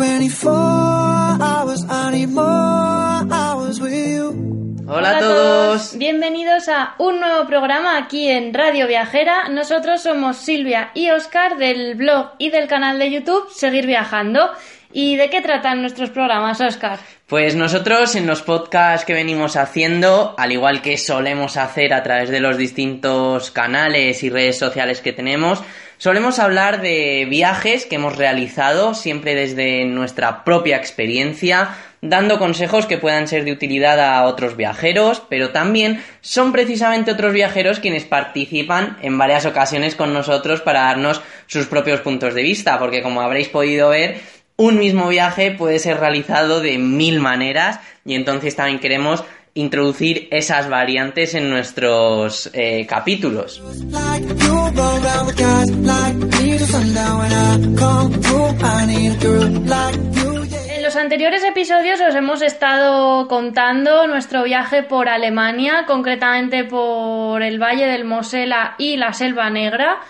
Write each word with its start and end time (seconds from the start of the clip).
24 0.00 0.50
hours, 1.42 1.84
I 1.90 2.10
need 2.10 2.30
more 2.30 2.42
hours 3.30 3.78
with 3.82 3.92
you. 3.92 4.32
Hola, 4.88 5.18
a 5.18 5.20
todos. 5.20 5.98
Bienvenidos 5.98 6.70
a 6.70 6.94
un 6.96 7.20
nuevo 7.20 7.46
programa 7.46 7.98
aquí 7.98 8.30
en 8.30 8.54
Radio 8.54 8.86
Viajera. 8.86 9.50
Nosotros 9.50 10.02
somos 10.02 10.38
Silvia 10.38 10.90
y 10.94 11.10
Oscar 11.10 11.58
del 11.58 11.96
blog 11.96 12.30
y 12.38 12.48
del 12.48 12.66
canal 12.66 12.98
de 12.98 13.10
YouTube 13.10 13.50
Seguir 13.52 13.84
Viajando. 13.84 14.48
¿Y 14.90 15.16
de 15.16 15.28
qué 15.28 15.42
tratan 15.42 15.82
nuestros 15.82 16.08
programas, 16.08 16.62
Oscar? 16.62 16.98
Pues 17.26 17.54
nosotros 17.54 18.16
en 18.16 18.26
los 18.26 18.40
podcasts 18.40 19.04
que 19.04 19.12
venimos 19.12 19.56
haciendo, 19.56 20.34
al 20.38 20.50
igual 20.50 20.80
que 20.80 20.96
solemos 20.96 21.58
hacer 21.58 21.92
a 21.92 22.02
través 22.02 22.30
de 22.30 22.40
los 22.40 22.56
distintos 22.56 23.50
canales 23.50 24.24
y 24.24 24.30
redes 24.30 24.58
sociales 24.58 25.02
que 25.02 25.12
tenemos, 25.12 25.62
solemos 26.00 26.38
hablar 26.38 26.80
de 26.80 27.26
viajes 27.28 27.84
que 27.84 27.96
hemos 27.96 28.16
realizado 28.16 28.94
siempre 28.94 29.34
desde 29.34 29.84
nuestra 29.84 30.44
propia 30.44 30.78
experiencia, 30.78 31.76
dando 32.00 32.38
consejos 32.38 32.86
que 32.86 32.96
puedan 32.96 33.28
ser 33.28 33.44
de 33.44 33.52
utilidad 33.52 34.00
a 34.00 34.24
otros 34.24 34.56
viajeros, 34.56 35.22
pero 35.28 35.50
también 35.50 36.02
son 36.22 36.52
precisamente 36.52 37.12
otros 37.12 37.34
viajeros 37.34 37.80
quienes 37.80 38.04
participan 38.04 38.96
en 39.02 39.18
varias 39.18 39.44
ocasiones 39.44 39.94
con 39.94 40.14
nosotros 40.14 40.62
para 40.62 40.84
darnos 40.84 41.20
sus 41.46 41.66
propios 41.66 42.00
puntos 42.00 42.32
de 42.32 42.42
vista, 42.44 42.78
porque 42.78 43.02
como 43.02 43.20
habréis 43.20 43.48
podido 43.48 43.90
ver, 43.90 44.20
un 44.56 44.78
mismo 44.78 45.06
viaje 45.08 45.50
puede 45.50 45.78
ser 45.78 46.00
realizado 46.00 46.62
de 46.62 46.78
mil 46.78 47.20
maneras 47.20 47.78
y 48.06 48.14
entonces 48.14 48.56
también 48.56 48.78
queremos 48.78 49.22
introducir 49.54 50.28
esas 50.30 50.68
variantes 50.68 51.34
en 51.34 51.50
nuestros 51.50 52.50
eh, 52.52 52.86
capítulos. 52.86 53.62
En 60.68 60.82
los 60.82 60.96
anteriores 60.96 61.44
episodios 61.44 62.00
os 62.00 62.14
hemos 62.14 62.42
estado 62.42 63.28
contando 63.28 64.06
nuestro 64.06 64.44
viaje 64.44 64.82
por 64.82 65.08
Alemania, 65.08 65.84
concretamente 65.86 66.64
por 66.64 67.42
el 67.42 67.60
Valle 67.60 67.86
del 67.86 68.04
Mosela 68.04 68.74
y 68.78 68.96
la 68.96 69.12
Selva 69.12 69.50
Negra. 69.50 70.00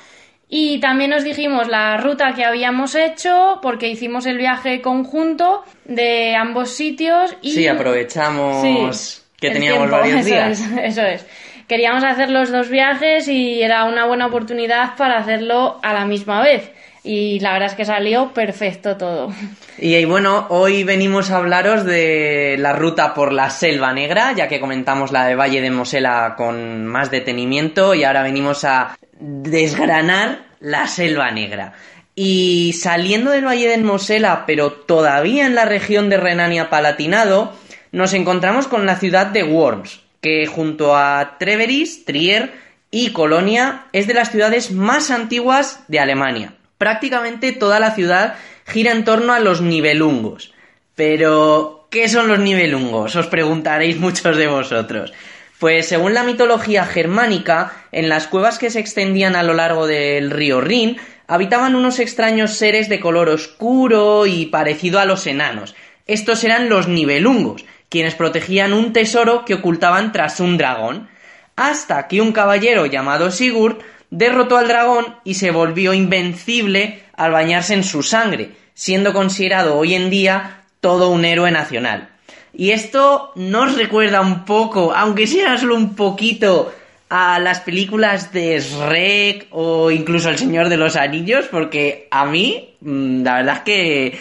Y 0.53 0.81
también 0.81 1.13
os 1.13 1.23
dijimos 1.23 1.69
la 1.69 1.97
ruta 1.97 2.35
que 2.35 2.45
habíamos 2.45 2.97
hecho 2.97 3.61
porque 3.63 3.89
hicimos 3.89 4.27
el 4.27 4.37
viaje 4.37 4.83
conjunto 4.83 5.63
de 5.85 6.35
ambos 6.35 6.71
sitios 6.71 7.37
y 7.41 7.53
Sí, 7.53 7.69
aprovechamos 7.69 8.61
Sí, 8.61 9.23
que 9.41 9.51
teníamos 9.51 9.89
tiempo, 9.89 9.97
varios 9.97 10.21
eso 10.21 10.27
días. 10.27 10.61
es, 10.61 10.71
eso 10.83 11.03
es. 11.03 11.27
Queríamos 11.67 12.03
hacer 12.03 12.31
los 12.31 12.51
dos 12.51 12.69
viajes 12.69 13.29
y 13.29 13.63
era 13.63 13.85
una 13.85 14.07
buena 14.07 14.27
oportunidad 14.27 14.97
para 14.97 15.19
hacerlo 15.19 15.79
a 15.83 15.93
la 15.93 16.05
misma 16.05 16.43
vez. 16.43 16.71
Y 17.03 17.41
la 17.41 17.53
verdad 17.53 17.69
es 17.71 17.75
que 17.75 17.85
salió 17.85 18.33
perfecto 18.35 18.97
todo. 18.97 19.33
Y, 19.79 19.95
y 19.95 20.05
bueno, 20.05 20.47
hoy 20.51 20.85
venimos 20.85 21.31
a 21.31 21.37
hablaros 21.39 21.85
de 21.85 22.57
la 22.59 22.75
ruta 22.75 23.15
por 23.15 23.33
la 23.33 23.49
Selva 23.49 23.93
Negra, 23.95 24.33
ya 24.33 24.49
que 24.49 24.61
comentamos 24.61 25.11
la 25.11 25.25
de 25.27 25.35
Valle 25.35 25.63
de 25.63 25.71
Mosela 25.71 26.35
con 26.37 26.85
más 26.87 27.11
detenimiento 27.11 27.95
y 27.95 28.05
ahora 28.05 28.23
venimos 28.23 28.65
a 28.65 28.99
desgranar 29.19 30.41
la 30.61 30.87
Selva 30.89 31.31
Negra. 31.31 31.73
Y 32.15 32.75
saliendo 32.75 33.31
del 33.31 33.47
Valle 33.47 33.69
del 33.69 33.85
Mosela, 33.85 34.45
pero 34.47 34.73
todavía 34.73 35.47
en 35.47 35.55
la 35.55 35.65
región 35.65 36.11
de 36.11 36.19
Renania-Palatinado, 36.19 37.55
nos 37.93 38.13
encontramos 38.13 38.69
con 38.69 38.87
la 38.87 38.97
ciudad 38.97 39.27
de 39.27 39.43
Worms, 39.43 40.01
que 40.21 40.47
junto 40.47 40.97
a 40.97 41.37
Treveris, 41.39 42.05
Trier 42.05 42.53
y 42.91 43.11
Colonia 43.13 43.87
es 43.93 44.07
de 44.07 44.15
las 44.15 44.31
ciudades 44.31 44.71
más 44.71 45.11
antiguas 45.11 45.85
de 45.89 46.01
Alemania. 46.01 46.55
Prácticamente 46.79 47.53
toda 47.53 47.81
la 47.81 47.95
ciudad 47.95 48.35
gira 48.67 48.93
en 48.93 49.05
torno 49.05 49.33
a 49.33 49.41
los 49.41 49.61
nivelungos. 49.61 50.53
Pero, 50.95 51.87
¿qué 51.91 52.09
son 52.09 52.29
los 52.29 52.39
nivelungos? 52.39 53.17
Os 53.17 53.27
preguntaréis 53.27 53.99
muchos 53.99 54.37
de 54.37 54.47
vosotros. 54.47 55.13
Pues 55.59 55.89
según 55.89 56.15
la 56.15 56.25
mitología 56.25 56.87
germánica, 56.87 57.73
en 57.93 58.09
las 58.09 58.27
cuevas 58.27 58.59
que 58.59 58.71
se 58.71 58.81
extendían 58.81 59.37
a 59.37 59.43
lo 59.43 59.53
largo 59.53 59.87
del 59.87 60.31
río 60.31 60.61
Rin, 60.61 60.97
habitaban 61.27 61.75
unos 61.75 61.99
extraños 61.99 62.55
seres 62.55 62.89
de 62.89 62.99
color 62.99 63.29
oscuro 63.29 64.27
y 64.27 64.47
parecido 64.47 65.01
a 65.01 65.05
los 65.05 65.27
enanos. 65.27 65.75
Estos 66.07 66.43
eran 66.45 66.69
los 66.69 66.89
nivelungos, 66.89 67.65
quienes 67.91 68.15
protegían 68.15 68.73
un 68.73 68.95
tesoro 68.95 69.45
que 69.45 69.55
ocultaban 69.55 70.13
tras 70.13 70.41
un 70.41 70.57
dragón, 70.57 71.09
hasta 71.57 72.09
que 72.09 72.23
un 72.23 72.33
caballero 72.33 72.87
llamado 72.87 73.31
Sigurd 73.31 73.79
derrotó 74.09 74.57
al 74.57 74.69
dragón 74.69 75.17
y 75.25 75.35
se 75.35 75.51
volvió 75.51 75.93
invencible 75.93 77.03
al 77.15 77.33
bañarse 77.33 77.75
en 77.75 77.85
su 77.85 78.03
sangre, 78.03 78.53
siendo 78.73 79.13
considerado 79.13 79.77
hoy 79.77 79.95
en 79.95 80.09
día 80.09 80.63
todo 80.81 81.11
un 81.11 81.27
héroe 81.27 81.51
nacional. 81.51 82.09
Y 82.55 82.71
esto 82.71 83.33
nos 83.37 83.77
recuerda 83.77 84.21
un 84.21 84.45
poco, 84.45 84.95
aunque 84.95 85.27
sea 85.27 85.59
solo 85.59 85.77
un 85.77 85.95
poquito, 85.95 86.73
a 87.11 87.41
las 87.41 87.61
películas 87.61 88.33
de 88.33 88.61
Shrek 88.61 89.49
o 89.51 89.91
incluso 89.91 90.31
El 90.31 90.39
Señor 90.39 90.69
de 90.69 90.77
los 90.77 90.95
Anillos, 90.95 91.47
porque 91.51 92.07
a 92.11 92.25
mí, 92.25 92.77
mm, 92.81 93.25
la 93.25 93.35
verdad 93.37 93.57
es 93.57 93.63
que, 93.63 94.21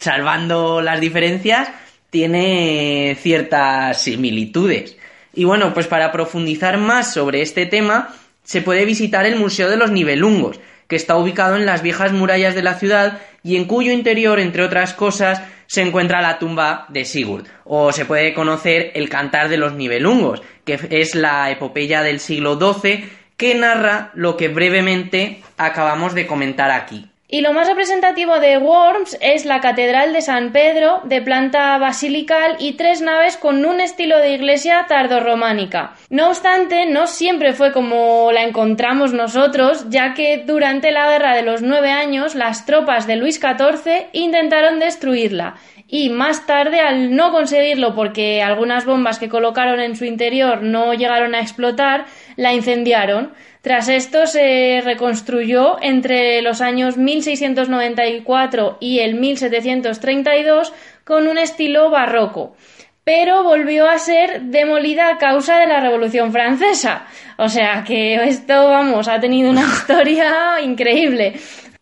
salvando 0.00 0.82
las 0.82 1.00
diferencias, 1.00 1.68
tiene 2.14 3.18
ciertas 3.20 4.00
similitudes. 4.00 4.96
Y 5.34 5.42
bueno, 5.42 5.74
pues 5.74 5.88
para 5.88 6.12
profundizar 6.12 6.78
más 6.78 7.12
sobre 7.12 7.42
este 7.42 7.66
tema, 7.66 8.14
se 8.44 8.62
puede 8.62 8.84
visitar 8.84 9.26
el 9.26 9.34
Museo 9.34 9.68
de 9.68 9.76
los 9.76 9.90
Nivelungos, 9.90 10.60
que 10.86 10.94
está 10.94 11.16
ubicado 11.16 11.56
en 11.56 11.66
las 11.66 11.82
viejas 11.82 12.12
murallas 12.12 12.54
de 12.54 12.62
la 12.62 12.74
ciudad 12.74 13.18
y 13.42 13.56
en 13.56 13.64
cuyo 13.64 13.90
interior, 13.90 14.38
entre 14.38 14.62
otras 14.62 14.94
cosas, 14.94 15.42
se 15.66 15.82
encuentra 15.82 16.22
la 16.22 16.38
tumba 16.38 16.86
de 16.88 17.04
Sigurd. 17.04 17.48
O 17.64 17.90
se 17.90 18.04
puede 18.04 18.32
conocer 18.32 18.92
el 18.94 19.08
Cantar 19.08 19.48
de 19.48 19.56
los 19.56 19.72
Nivelungos, 19.72 20.40
que 20.64 20.78
es 20.90 21.16
la 21.16 21.50
epopeya 21.50 22.04
del 22.04 22.20
siglo 22.20 22.60
XII 22.60 23.10
que 23.36 23.56
narra 23.56 24.12
lo 24.14 24.36
que 24.36 24.46
brevemente 24.46 25.42
acabamos 25.56 26.14
de 26.14 26.28
comentar 26.28 26.70
aquí. 26.70 27.10
Y 27.34 27.40
lo 27.40 27.52
más 27.52 27.66
representativo 27.66 28.38
de 28.38 28.58
Worms 28.58 29.18
es 29.20 29.44
la 29.44 29.60
Catedral 29.60 30.12
de 30.12 30.22
San 30.22 30.52
Pedro, 30.52 31.00
de 31.02 31.20
planta 31.20 31.76
basilical 31.78 32.54
y 32.60 32.74
tres 32.74 33.00
naves 33.00 33.36
con 33.36 33.64
un 33.64 33.80
estilo 33.80 34.18
de 34.18 34.34
iglesia 34.34 34.86
tardorrománica. 34.88 35.94
No 36.10 36.28
obstante, 36.28 36.86
no 36.86 37.08
siempre 37.08 37.52
fue 37.52 37.72
como 37.72 38.30
la 38.30 38.44
encontramos 38.44 39.12
nosotros, 39.12 39.86
ya 39.88 40.14
que 40.14 40.44
durante 40.46 40.92
la 40.92 41.10
Guerra 41.10 41.34
de 41.34 41.42
los 41.42 41.60
Nueve 41.60 41.90
Años 41.90 42.36
las 42.36 42.66
tropas 42.66 43.08
de 43.08 43.16
Luis 43.16 43.40
XIV 43.40 44.10
intentaron 44.12 44.78
destruirla. 44.78 45.56
Y 45.86 46.08
más 46.08 46.46
tarde, 46.46 46.80
al 46.80 47.14
no 47.14 47.30
conseguirlo 47.30 47.94
porque 47.94 48.42
algunas 48.42 48.86
bombas 48.86 49.18
que 49.18 49.28
colocaron 49.28 49.80
en 49.80 49.96
su 49.96 50.04
interior 50.04 50.62
no 50.62 50.94
llegaron 50.94 51.34
a 51.34 51.40
explotar, 51.40 52.06
la 52.36 52.54
incendiaron. 52.54 53.32
Tras 53.60 53.88
esto 53.88 54.26
se 54.26 54.82
reconstruyó 54.84 55.78
entre 55.82 56.42
los 56.42 56.60
años 56.60 56.96
1694 56.96 58.78
y 58.80 59.00
el 59.00 59.14
1732 59.14 60.72
con 61.04 61.28
un 61.28 61.38
estilo 61.38 61.90
barroco, 61.90 62.56
pero 63.04 63.42
volvió 63.42 63.88
a 63.88 63.98
ser 63.98 64.42
demolida 64.42 65.08
a 65.08 65.18
causa 65.18 65.58
de 65.58 65.66
la 65.66 65.80
Revolución 65.80 66.32
Francesa. 66.32 67.06
O 67.36 67.48
sea 67.48 67.84
que 67.86 68.14
esto, 68.24 68.68
vamos, 68.68 69.08
ha 69.08 69.20
tenido 69.20 69.50
una 69.50 69.62
historia 69.62 70.60
increíble. 70.62 71.34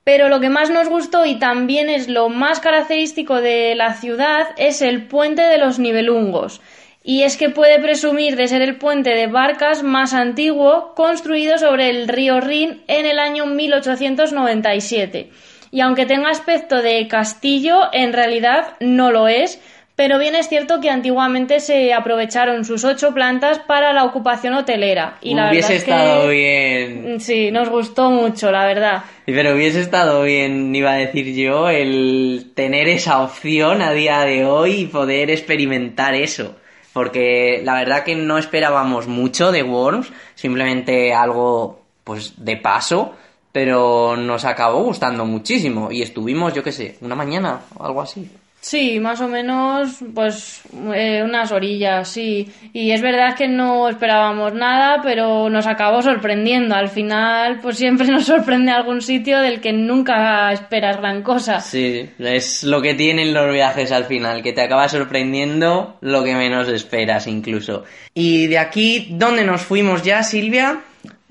Pero 0.05 0.29
lo 0.29 0.41
que 0.41 0.49
más 0.49 0.71
nos 0.71 0.89
gustó 0.89 1.25
y 1.27 1.39
también 1.39 1.89
es 1.89 2.09
lo 2.09 2.29
más 2.29 2.61
característico 2.61 3.41
de 3.41 3.75
la 3.77 3.95
ciudad 3.95 4.49
es 4.57 4.83
el 4.83 5.07
puente 5.07 5.43
de 5.43 5.59
los 5.59 5.79
nivelungos 5.79 6.61
y 7.05 7.23
es 7.23 7.37
que 7.37 7.51
puede 7.51 7.81
presumir 7.81 8.37
de 8.37 8.49
ser 8.49 8.63
el 8.63 8.77
puente 8.77 9.11
de 9.11 9.27
barcas 9.27 9.83
más 9.83 10.15
antiguo 10.15 10.95
construido 10.95 11.59
sobre 11.59 11.91
el 11.91 12.09
río 12.09 12.41
Rin 12.41 12.83
en 12.87 13.07
el 13.07 13.19
año 13.19 13.47
1897. 13.47 15.31
Y 15.73 15.81
aunque 15.81 16.07
tenga 16.07 16.29
aspecto 16.29 16.83
de 16.83 17.09
castillo, 17.09 17.89
en 17.93 18.13
realidad 18.13 18.77
no 18.81 19.11
lo 19.11 19.27
es, 19.27 19.61
pero 19.95 20.19
bien 20.19 20.35
es 20.35 20.49
cierto 20.49 20.81
que 20.81 20.89
antiguamente 20.89 21.61
se 21.61 21.93
aprovecharon 21.93 22.65
sus 22.65 22.83
ocho 22.85 23.13
plantas 23.13 23.59
para 23.59 23.93
la 23.93 24.05
ocupación 24.05 24.55
hotelera. 24.55 25.19
Y 25.21 25.35
la 25.35 25.51
hubiese 25.51 25.75
verdad 25.75 25.77
es 25.77 25.85
que 25.85 25.91
estado 25.91 26.29
bien. 26.29 27.21
Sí, 27.21 27.51
nos 27.51 27.69
gustó 27.69 28.11
mucho, 28.11 28.51
la 28.51 28.65
verdad. 28.65 29.05
Pero 29.27 29.55
hubiese 29.55 29.81
estado 29.81 30.23
bien, 30.23 30.75
iba 30.75 30.93
a 30.93 30.97
decir 30.97 31.35
yo, 31.35 31.69
el 31.69 32.53
tener 32.55 32.89
esa 32.89 33.23
opción 33.23 33.83
a 33.83 33.93
día 33.93 34.21
de 34.21 34.47
hoy 34.47 34.73
y 34.73 34.87
poder 34.87 35.31
experimentar 35.31 36.15
eso. 36.15 36.57
Porque 36.95 37.61
la 37.65 37.75
verdad 37.75 38.03
que 38.03 38.15
no 38.15 38.39
esperábamos 38.39 39.09
mucho 39.09 39.53
de 39.53 39.63
Worms, 39.63 40.11
simplemente 40.35 41.13
algo 41.15 41.83
pues 42.05 42.35
de 42.45 42.57
paso, 42.57 43.15
pero 43.53 44.17
nos 44.17 44.45
acabó 44.45 44.83
gustando 44.83 45.25
muchísimo 45.25 45.93
y 45.93 46.03
estuvimos, 46.03 46.55
yo 46.55 46.63
qué 46.63 46.73
sé, 46.73 46.97
una 47.03 47.15
mañana 47.15 47.61
o 47.77 47.85
algo 47.85 48.03
así. 48.03 48.31
Sí, 48.63 49.01
más 49.01 49.21
o 49.21 49.27
menos, 49.27 49.97
pues 50.15 50.63
eh, 50.95 51.21
unas 51.25 51.51
orillas, 51.51 52.09
sí. 52.09 52.49
Y 52.73 52.93
es 52.93 53.03
verdad 53.03 53.35
que 53.37 53.49
no 53.49 53.89
esperábamos 53.89 54.55
nada, 54.55 55.03
pero 55.03 55.51
nos 55.51 55.67
acabó 55.67 56.01
sorprendiendo. 56.01 56.77
Al 56.77 56.89
final, 56.89 57.59
pues 57.61 57.77
siempre 57.77 58.07
nos 58.11 58.25
sorprende 58.25 58.71
algún 58.71 59.03
sitio 59.03 59.41
del 59.41 59.61
que 59.61 59.73
nunca 59.73 60.53
esperas 60.53 60.99
gran 60.99 61.25
cosa. 61.25 61.61
Sí, 61.61 62.09
es 62.21 62.63
lo 62.63 62.81
que 62.81 62.95
tienen 62.95 63.35
los 63.35 63.53
viajes 63.53 63.91
al 63.91 64.05
final, 64.05 64.45
que 64.45 64.53
te 64.53 64.63
acaba 64.63 64.89
sorprendiendo 64.89 65.99
lo 66.01 66.23
que 66.23 66.37
menos 66.37 66.69
esperas 66.69 67.27
incluso. 67.27 67.83
Y 68.15 68.47
de 68.47 68.59
aquí, 68.59 69.09
¿dónde 69.11 69.45
nos 69.45 69.63
fuimos 69.63 70.05
ya, 70.05 70.23
Silvia? 70.23 70.83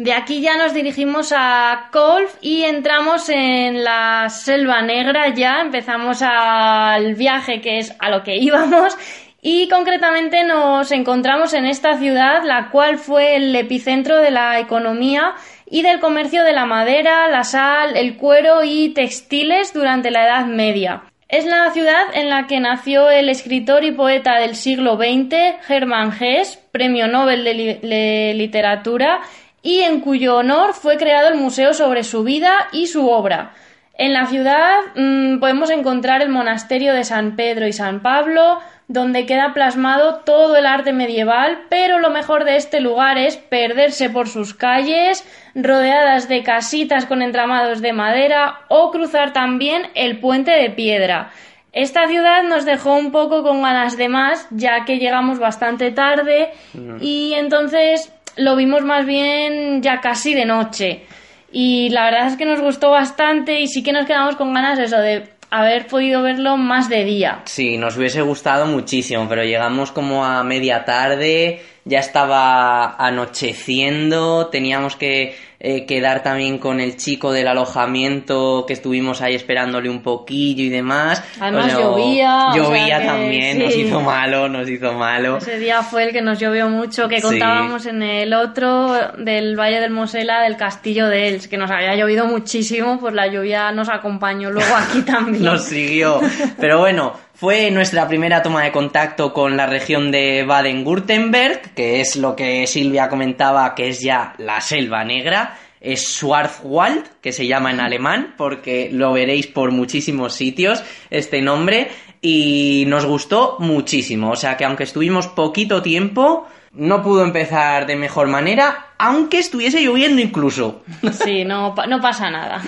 De 0.02 0.14
aquí 0.14 0.42
ya 0.42 0.58
nos 0.58 0.74
dirigimos 0.74 1.32
a 1.32 1.90
Colf 1.92 2.34
y 2.42 2.64
entramos 2.64 3.30
en 3.30 3.84
la 3.84 4.30
Selva 4.30 4.82
Negra 4.82 5.32
ya, 5.36 5.62
empezamos 5.62 6.24
al 6.24 7.14
viaje 7.14 7.62
que 7.62 7.78
es 7.78 7.96
a 8.00 8.10
lo 8.10 8.24
que 8.24 8.36
íbamos 8.38 8.98
y 9.44 9.70
concretamente 9.70 10.44
nos 10.44 10.92
encontramos 10.92 11.54
en 11.54 11.68
esta 11.68 12.00
ciudad, 12.00 12.44
la 12.44 12.72
cual 12.72 12.98
fue 12.98 13.36
el 13.36 13.56
epicentro 13.56 14.18
de 14.18 14.32
la 14.32 14.60
economía 14.60 15.36
y 15.70 15.84
del 15.84 16.00
comercio 16.00 16.44
de 16.44 16.54
la 16.54 16.66
madera, 16.66 17.30
la 17.30 17.44
sal, 17.44 17.96
el 17.96 18.18
cuero 18.18 18.64
y 18.64 18.96
textiles 18.96 19.72
durante 19.72 20.10
la 20.10 20.26
Edad 20.26 20.48
Media. 20.48 21.04
Es 21.30 21.46
la 21.46 21.70
ciudad 21.70 22.08
en 22.14 22.30
la 22.30 22.48
que 22.48 22.60
nació 22.60 23.12
el 23.12 23.30
escritor 23.30 23.86
y 23.86 23.92
poeta 23.92 24.40
del 24.40 24.56
siglo 24.56 24.98
XX, 24.98 25.36
Hermann 25.70 26.12
Hesse, 26.12 26.58
premio 26.72 27.08
Nobel 27.08 27.44
de, 27.44 28.34
Literatura, 28.36 29.22
y 29.62 29.82
en 29.82 30.00
cuyo 30.00 30.38
honor 30.38 30.74
fue 30.74 30.98
creado 30.98 31.30
el 31.30 31.36
museo 31.36 31.74
sobre 31.74 32.04
su 32.04 32.24
vida 32.24 32.68
y 32.72 32.88
su 32.88 33.10
obra. 33.10 33.54
En 33.94 34.14
la 34.14 34.26
ciudad 34.26 34.80
mm, 34.96 35.40
podemos 35.40 35.70
encontrar 35.70 36.22
el 36.22 36.30
monasterio 36.30 36.94
de 36.94 37.04
San 37.04 37.36
Pedro 37.36 37.68
y 37.68 37.74
San 37.74 38.02
Pablo, 38.02 38.60
donde 38.88 39.26
queda 39.26 39.54
plasmado 39.54 40.22
todo 40.26 40.56
el 40.56 40.66
arte 40.66 40.92
medieval, 40.92 41.66
pero 41.70 42.00
lo 42.00 42.10
mejor 42.10 42.44
de 42.44 42.56
este 42.56 42.82
lugar 42.82 43.18
es 43.18 43.38
perderse 43.38 44.10
por 44.10 44.28
sus 44.28 44.54
calles, 44.54 45.26
rodeadas 45.56 46.28
de 46.28 46.44
casitas 46.44 47.06
con 47.06 47.22
entramados 47.22 47.82
de 47.82 47.94
madera, 47.94 48.62
o 48.70 48.92
cruzar 48.92 49.34
también 49.34 49.84
el 49.94 50.20
puente 50.20 50.52
de 50.52 50.70
piedra. 50.72 51.32
Esta 51.74 52.08
ciudad 52.08 52.44
nos 52.44 52.66
dejó 52.66 52.96
un 52.96 53.12
poco 53.12 53.44
con 53.44 53.62
ganas 53.62 53.96
de 53.96 54.10
más, 54.10 54.46
ya 54.50 54.84
que 54.84 54.98
llegamos 54.98 55.40
bastante 55.40 55.92
tarde 55.92 56.52
y 57.00 57.34
entonces 57.36 58.12
lo 58.36 58.56
vimos 58.56 58.84
más 58.84 59.06
bien 59.06 59.82
ya 59.82 60.02
casi 60.02 60.34
de 60.34 60.46
noche. 60.46 61.04
Y 61.52 61.90
la 61.90 62.06
verdad 62.06 62.28
es 62.28 62.38
que 62.38 62.46
nos 62.46 62.62
gustó 62.62 62.92
bastante 62.92 63.60
y 63.60 63.68
sí 63.68 63.84
que 63.84 63.92
nos 63.92 64.06
quedamos 64.06 64.36
con 64.36 64.54
ganas 64.54 64.80
eso, 64.80 64.98
de 64.98 65.30
haber 65.50 65.88
podido 65.88 66.22
verlo 66.22 66.56
más 66.56 66.88
de 66.88 67.04
día. 67.04 67.42
Sí, 67.44 67.78
nos 67.78 67.98
hubiese 67.98 68.22
gustado 68.22 68.66
muchísimo, 68.66 69.28
pero 69.28 69.44
llegamos 69.44 69.92
como 69.92 70.26
a 70.26 70.44
media 70.44 70.86
tarde, 70.86 71.62
ya 71.86 72.00
estaba 72.00 72.96
anocheciendo, 72.96 74.48
teníamos 74.48 74.96
que 74.96 75.36
eh, 75.64 75.86
quedar 75.86 76.24
también 76.24 76.58
con 76.58 76.80
el 76.80 76.98
chico 76.98 77.32
del 77.32 77.48
alojamiento 77.48 78.66
que 78.68 78.74
estuvimos 78.74 79.22
ahí 79.22 79.36
esperándole 79.36 79.90
un 79.90 80.02
poquillo 80.02 80.64
y 80.64 80.70
demás. 80.70 81.24
Además 81.40 81.78
llovía. 81.78 82.48
Llovía 82.56 83.06
también, 83.06 83.60
nos 83.60 83.76
hizo 83.76 84.02
malo, 84.02 84.50
nos 84.50 84.68
hizo 84.68 84.94
malo. 84.94 85.38
Ese 85.38 85.60
día 85.60 85.84
fue 85.84 86.06
el 86.06 86.14
que 86.14 86.22
nos 86.22 86.40
llovió 86.40 86.68
mucho, 86.70 87.08
que 87.08 87.22
contábamos 87.22 87.86
en 87.86 88.02
el 88.02 88.34
otro 88.34 88.92
del 89.18 89.56
Valle 89.56 89.80
del 89.80 89.92
Mosela, 89.92 90.42
del 90.42 90.58
Castillo 90.58 91.08
de 91.08 91.28
Els, 91.28 91.48
que 91.48 91.58
nos 91.58 91.70
había 91.70 91.96
llovido 91.96 92.26
muchísimo, 92.26 93.00
pues 93.00 93.14
la 93.14 93.28
lluvia 93.28 93.72
nos 93.72 93.90
acompañó 93.90 94.50
luego 94.50 94.76
aquí 94.76 95.02
también. 95.06 95.44
nos 95.44 95.64
siguió. 95.64 96.22
Pero 96.60 96.80
bueno, 96.80 97.14
fue 97.42 97.72
nuestra 97.72 98.08
primera 98.08 98.44
toma 98.44 98.66
de 98.66 98.72
contacto 98.72 99.34
con 99.34 99.58
la 99.58 99.66
región 99.66 100.12
de 100.12 100.44
Baden-Württemberg, 100.44 101.74
que 101.74 102.00
es 102.00 102.16
lo 102.16 102.36
que 102.36 102.68
Silvia 102.68 103.10
comentaba 103.10 103.74
que 103.74 103.90
es 103.90 104.00
ya 104.00 104.36
la 104.38 104.62
selva 104.62 105.04
negra 105.04 105.58
es 105.80 106.20
Schwarzwald, 106.20 107.04
que 107.20 107.34
se 107.34 107.48
llama 107.48 107.72
en 107.72 107.80
alemán, 107.80 108.36
porque 108.38 108.92
lo 108.94 109.14
veréis 109.14 109.48
por 109.48 109.72
muchísimos 109.72 110.36
sitios 110.36 110.84
este 111.10 111.42
nombre, 111.42 111.90
y 112.22 112.84
nos 112.88 113.08
gustó 113.08 113.56
muchísimo. 113.58 114.30
O 114.30 114.36
sea 114.36 114.56
que 114.56 114.66
aunque 114.66 114.84
estuvimos 114.84 115.28
poquito 115.28 115.82
tiempo, 115.82 116.48
no 116.74 117.02
pudo 117.02 117.24
empezar 117.24 117.86
de 117.88 117.96
mejor 117.96 118.28
manera, 118.28 118.94
aunque 118.98 119.40
estuviese 119.40 119.82
lloviendo 119.82 120.22
incluso. 120.22 120.84
Sí, 121.12 121.44
no, 121.44 121.74
no 121.88 122.00
pasa 122.00 122.30
nada. 122.30 122.62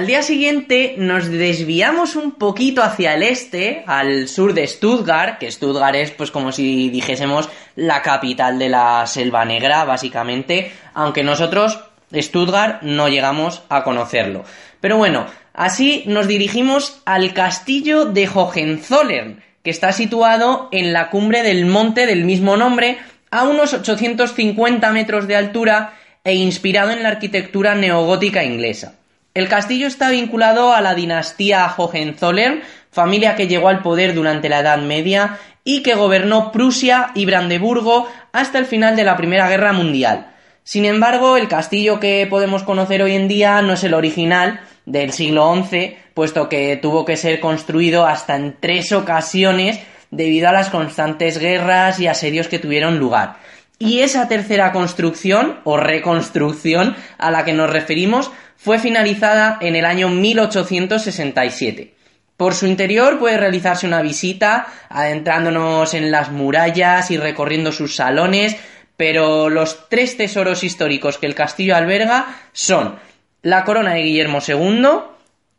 Al 0.00 0.06
día 0.06 0.22
siguiente 0.22 0.94
nos 0.96 1.28
desviamos 1.28 2.16
un 2.16 2.32
poquito 2.32 2.82
hacia 2.82 3.12
el 3.12 3.22
este, 3.22 3.84
al 3.86 4.28
sur 4.28 4.54
de 4.54 4.66
Stuttgart, 4.66 5.36
que 5.36 5.52
Stuttgart 5.52 5.94
es 5.94 6.10
pues 6.10 6.30
como 6.30 6.52
si 6.52 6.88
dijésemos 6.88 7.50
la 7.76 8.00
capital 8.00 8.58
de 8.58 8.70
la 8.70 9.06
Selva 9.06 9.44
Negra, 9.44 9.84
básicamente, 9.84 10.72
aunque 10.94 11.22
nosotros 11.22 11.80
Stuttgart 12.14 12.80
no 12.80 13.08
llegamos 13.08 13.62
a 13.68 13.84
conocerlo. 13.84 14.42
Pero 14.80 14.96
bueno, 14.96 15.26
así 15.52 16.02
nos 16.06 16.26
dirigimos 16.26 17.02
al 17.04 17.34
castillo 17.34 18.06
de 18.06 18.26
Hohenzollern, 18.26 19.42
que 19.62 19.70
está 19.70 19.92
situado 19.92 20.70
en 20.72 20.94
la 20.94 21.10
cumbre 21.10 21.42
del 21.42 21.66
monte 21.66 22.06
del 22.06 22.24
mismo 22.24 22.56
nombre, 22.56 22.96
a 23.30 23.42
unos 23.42 23.74
850 23.74 24.92
metros 24.92 25.28
de 25.28 25.36
altura 25.36 25.92
e 26.24 26.36
inspirado 26.36 26.90
en 26.90 27.02
la 27.02 27.10
arquitectura 27.10 27.74
neogótica 27.74 28.42
inglesa. 28.44 28.94
El 29.32 29.48
castillo 29.48 29.86
está 29.86 30.10
vinculado 30.10 30.72
a 30.72 30.80
la 30.80 30.96
dinastía 30.96 31.72
Hohenzollern, 31.76 32.62
familia 32.90 33.36
que 33.36 33.46
llegó 33.46 33.68
al 33.68 33.80
poder 33.80 34.12
durante 34.12 34.48
la 34.48 34.58
Edad 34.58 34.78
Media 34.78 35.38
y 35.62 35.84
que 35.84 35.94
gobernó 35.94 36.50
Prusia 36.50 37.12
y 37.14 37.26
Brandeburgo 37.26 38.08
hasta 38.32 38.58
el 38.58 38.66
final 38.66 38.96
de 38.96 39.04
la 39.04 39.16
Primera 39.16 39.48
Guerra 39.48 39.72
Mundial. 39.72 40.32
Sin 40.64 40.84
embargo, 40.84 41.36
el 41.36 41.46
castillo 41.46 42.00
que 42.00 42.26
podemos 42.28 42.64
conocer 42.64 43.02
hoy 43.02 43.14
en 43.14 43.28
día 43.28 43.62
no 43.62 43.74
es 43.74 43.84
el 43.84 43.94
original 43.94 44.60
del 44.84 45.12
siglo 45.12 45.54
XI, 45.64 45.96
puesto 46.12 46.48
que 46.48 46.76
tuvo 46.76 47.04
que 47.04 47.16
ser 47.16 47.38
construido 47.38 48.06
hasta 48.06 48.34
en 48.34 48.56
tres 48.58 48.90
ocasiones 48.90 49.78
debido 50.10 50.48
a 50.48 50.52
las 50.52 50.70
constantes 50.70 51.38
guerras 51.38 52.00
y 52.00 52.08
asedios 52.08 52.48
que 52.48 52.58
tuvieron 52.58 52.98
lugar. 52.98 53.36
Y 53.78 54.00
esa 54.00 54.28
tercera 54.28 54.72
construcción 54.72 55.60
o 55.64 55.76
reconstrucción 55.76 56.96
a 57.16 57.30
la 57.30 57.44
que 57.44 57.54
nos 57.54 57.70
referimos 57.70 58.30
fue 58.62 58.78
finalizada 58.78 59.56
en 59.62 59.74
el 59.74 59.86
año 59.86 60.10
1867. 60.10 61.94
Por 62.36 62.54
su 62.54 62.66
interior 62.66 63.18
puede 63.18 63.38
realizarse 63.38 63.86
una 63.86 64.02
visita 64.02 64.66
adentrándonos 64.90 65.94
en 65.94 66.10
las 66.10 66.30
murallas 66.30 67.10
y 67.10 67.16
recorriendo 67.16 67.72
sus 67.72 67.96
salones, 67.96 68.56
pero 68.98 69.48
los 69.48 69.88
tres 69.88 70.18
tesoros 70.18 70.62
históricos 70.62 71.16
que 71.16 71.24
el 71.24 71.34
castillo 71.34 71.74
alberga 71.74 72.36
son 72.52 72.96
la 73.40 73.64
corona 73.64 73.94
de 73.94 74.02
Guillermo 74.02 74.40
II, 74.46 74.88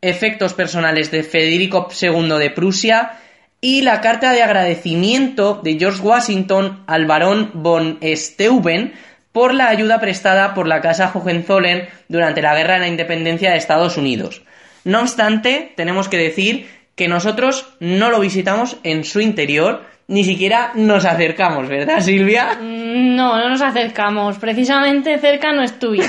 efectos 0.00 0.54
personales 0.54 1.10
de 1.10 1.24
Federico 1.24 1.88
II 2.00 2.38
de 2.38 2.50
Prusia 2.50 3.18
y 3.60 3.82
la 3.82 4.00
carta 4.00 4.32
de 4.32 4.44
agradecimiento 4.44 5.60
de 5.62 5.76
George 5.76 6.02
Washington 6.02 6.84
al 6.86 7.06
barón 7.06 7.50
von 7.54 7.98
Steuben 8.00 8.92
por 9.32 9.54
la 9.54 9.68
ayuda 9.68 9.98
prestada 10.00 10.54
por 10.54 10.66
la 10.66 10.80
Casa 10.80 11.10
Hohenzollern 11.12 11.88
durante 12.08 12.42
la 12.42 12.54
Guerra 12.54 12.74
de 12.74 12.80
la 12.80 12.88
Independencia 12.88 13.50
de 13.50 13.56
Estados 13.56 13.96
Unidos. 13.96 14.42
No 14.84 15.00
obstante, 15.00 15.72
tenemos 15.76 16.08
que 16.08 16.18
decir 16.18 16.68
que 16.94 17.08
nosotros 17.08 17.74
no 17.80 18.10
lo 18.10 18.20
visitamos 18.20 18.76
en 18.82 19.04
su 19.04 19.20
interior, 19.20 19.84
ni 20.08 20.24
siquiera 20.24 20.72
nos 20.74 21.04
acercamos, 21.04 21.68
¿verdad, 21.68 22.00
Silvia? 22.00 22.58
Mm, 22.60 23.16
no, 23.16 23.38
no 23.38 23.48
nos 23.48 23.62
acercamos. 23.62 24.38
Precisamente 24.38 25.18
cerca 25.18 25.52
no 25.52 25.62
estuve. 25.62 26.00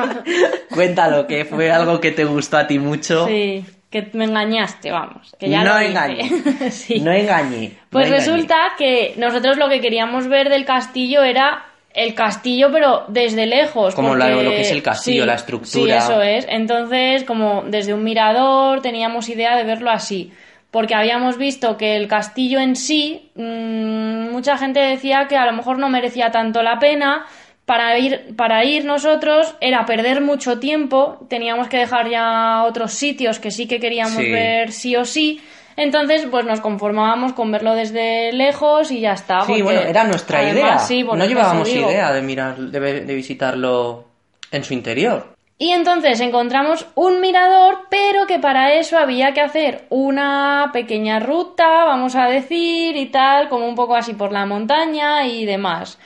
Cuéntalo, 0.70 1.26
que 1.26 1.44
fue 1.44 1.70
algo 1.70 2.00
que 2.00 2.12
te 2.12 2.24
gustó 2.24 2.56
a 2.56 2.66
ti 2.66 2.78
mucho. 2.78 3.26
Sí, 3.26 3.64
que 3.90 4.08
me 4.14 4.24
engañaste, 4.24 4.90
vamos. 4.90 5.34
Que 5.38 5.50
ya 5.50 5.62
no 5.62 5.78
engañé. 5.78 6.30
sí. 6.70 7.00
No 7.00 7.12
engañé. 7.12 7.72
Pues 7.90 8.08
no 8.08 8.14
engañé. 8.14 8.24
resulta 8.24 8.56
que 8.78 9.14
nosotros 9.18 9.58
lo 9.58 9.68
que 9.68 9.80
queríamos 9.80 10.28
ver 10.28 10.48
del 10.48 10.64
castillo 10.64 11.22
era 11.22 11.64
el 11.94 12.14
castillo, 12.14 12.70
pero 12.72 13.04
desde 13.08 13.46
lejos. 13.46 13.94
Como 13.94 14.08
porque- 14.08 14.24
la- 14.24 14.42
lo 14.42 14.50
que 14.50 14.60
es 14.62 14.70
el 14.72 14.82
castillo, 14.82 15.22
sí, 15.22 15.26
la 15.26 15.34
estructura. 15.34 16.00
Sí, 16.00 16.12
eso 16.12 16.20
es. 16.22 16.46
Entonces, 16.48 17.24
como 17.24 17.62
desde 17.66 17.94
un 17.94 18.02
mirador 18.04 18.82
teníamos 18.82 19.28
idea 19.28 19.56
de 19.56 19.64
verlo 19.64 19.90
así. 19.90 20.32
Porque 20.70 20.94
habíamos 20.96 21.38
visto 21.38 21.76
que 21.76 21.94
el 21.96 22.08
castillo 22.08 22.58
en 22.58 22.74
sí, 22.74 23.30
mm, 23.36 24.30
mucha 24.32 24.58
gente 24.58 24.80
decía 24.80 25.26
que 25.28 25.36
a 25.36 25.46
lo 25.46 25.52
mejor 25.52 25.78
no 25.78 25.88
merecía 25.88 26.30
tanto 26.32 26.62
la 26.62 26.78
pena. 26.80 27.26
Para 27.64 27.96
ir, 27.98 28.34
para 28.36 28.62
ir 28.64 28.84
nosotros 28.84 29.54
era 29.60 29.86
perder 29.86 30.20
mucho 30.20 30.58
tiempo, 30.58 31.24
teníamos 31.30 31.68
que 31.68 31.78
dejar 31.78 32.10
ya 32.10 32.64
otros 32.64 32.92
sitios 32.92 33.38
que 33.38 33.50
sí 33.50 33.66
que 33.66 33.80
queríamos 33.80 34.16
Sí. 34.22 34.30
ver 34.30 34.70
sí 34.72 34.96
o 34.96 35.04
sí. 35.06 35.40
Entonces, 35.76 36.26
pues 36.30 36.44
nos 36.44 36.60
conformábamos 36.60 37.32
con 37.32 37.50
verlo 37.50 37.74
desde 37.74 38.32
lejos 38.32 38.90
y 38.90 39.00
ya 39.00 39.12
está. 39.12 39.42
Sí, 39.42 39.62
bueno, 39.62 39.80
era 39.80 40.04
nuestra 40.04 40.38
además, 40.40 40.56
idea. 40.56 40.78
sí, 40.78 41.02
no 41.02 41.24
llevábamos 41.24 41.68
idea 41.68 42.12
de 42.12 42.22
mirar, 42.22 42.56
de, 42.56 43.00
de 43.00 43.14
visitarlo 43.14 44.04
en 44.50 44.64
su 44.64 44.74
interior. 44.74 45.34
Y 45.56 45.70
entonces 45.70 46.20
encontramos 46.20 46.86
un 46.96 47.20
mirador, 47.20 47.86
pero 47.88 48.26
que 48.26 48.40
para 48.40 48.74
eso 48.74 48.98
había 48.98 49.32
que 49.32 49.40
hacer 49.40 49.84
una 49.88 50.70
pequeña 50.72 51.20
ruta, 51.20 51.84
vamos 51.84 52.16
a 52.16 52.26
decir, 52.26 52.96
y 52.96 53.06
tal, 53.06 53.48
como 53.48 53.68
un 53.68 53.76
poco 53.76 53.94
así 53.94 54.14
por 54.14 54.32
la 54.32 54.46
montaña 54.46 55.26
y 55.26 55.46
demás. 55.46 55.98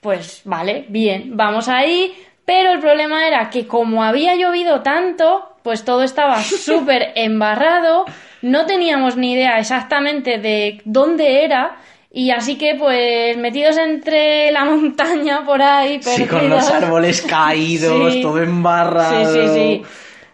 Pues 0.00 0.42
vale, 0.44 0.86
bien, 0.88 1.36
vamos 1.36 1.68
ahí, 1.68 2.16
pero 2.44 2.72
el 2.72 2.80
problema 2.80 3.26
era 3.26 3.48
que 3.48 3.66
como 3.66 4.02
había 4.02 4.34
llovido 4.34 4.82
tanto, 4.82 5.56
pues 5.62 5.84
todo 5.84 6.02
estaba 6.02 6.40
súper 6.42 7.12
embarrado, 7.14 8.06
no 8.42 8.66
teníamos 8.66 9.16
ni 9.16 9.32
idea 9.32 9.58
exactamente 9.58 10.38
de 10.38 10.80
dónde 10.84 11.44
era, 11.44 11.76
y 12.12 12.30
así 12.30 12.56
que, 12.56 12.74
pues, 12.76 13.36
metidos 13.36 13.76
entre 13.76 14.50
la 14.50 14.64
montaña 14.70 15.44
por 15.44 15.60
ahí, 15.62 16.00
Sí, 16.02 16.24
con 16.26 16.48
los 16.48 16.70
árboles 16.70 17.22
caídos, 17.28 18.12
Sí. 18.14 18.22
todo 18.22 18.42
embarrado. 18.42 19.32
Sí, 19.32 19.40
sí, 19.40 19.48
sí. 19.54 19.82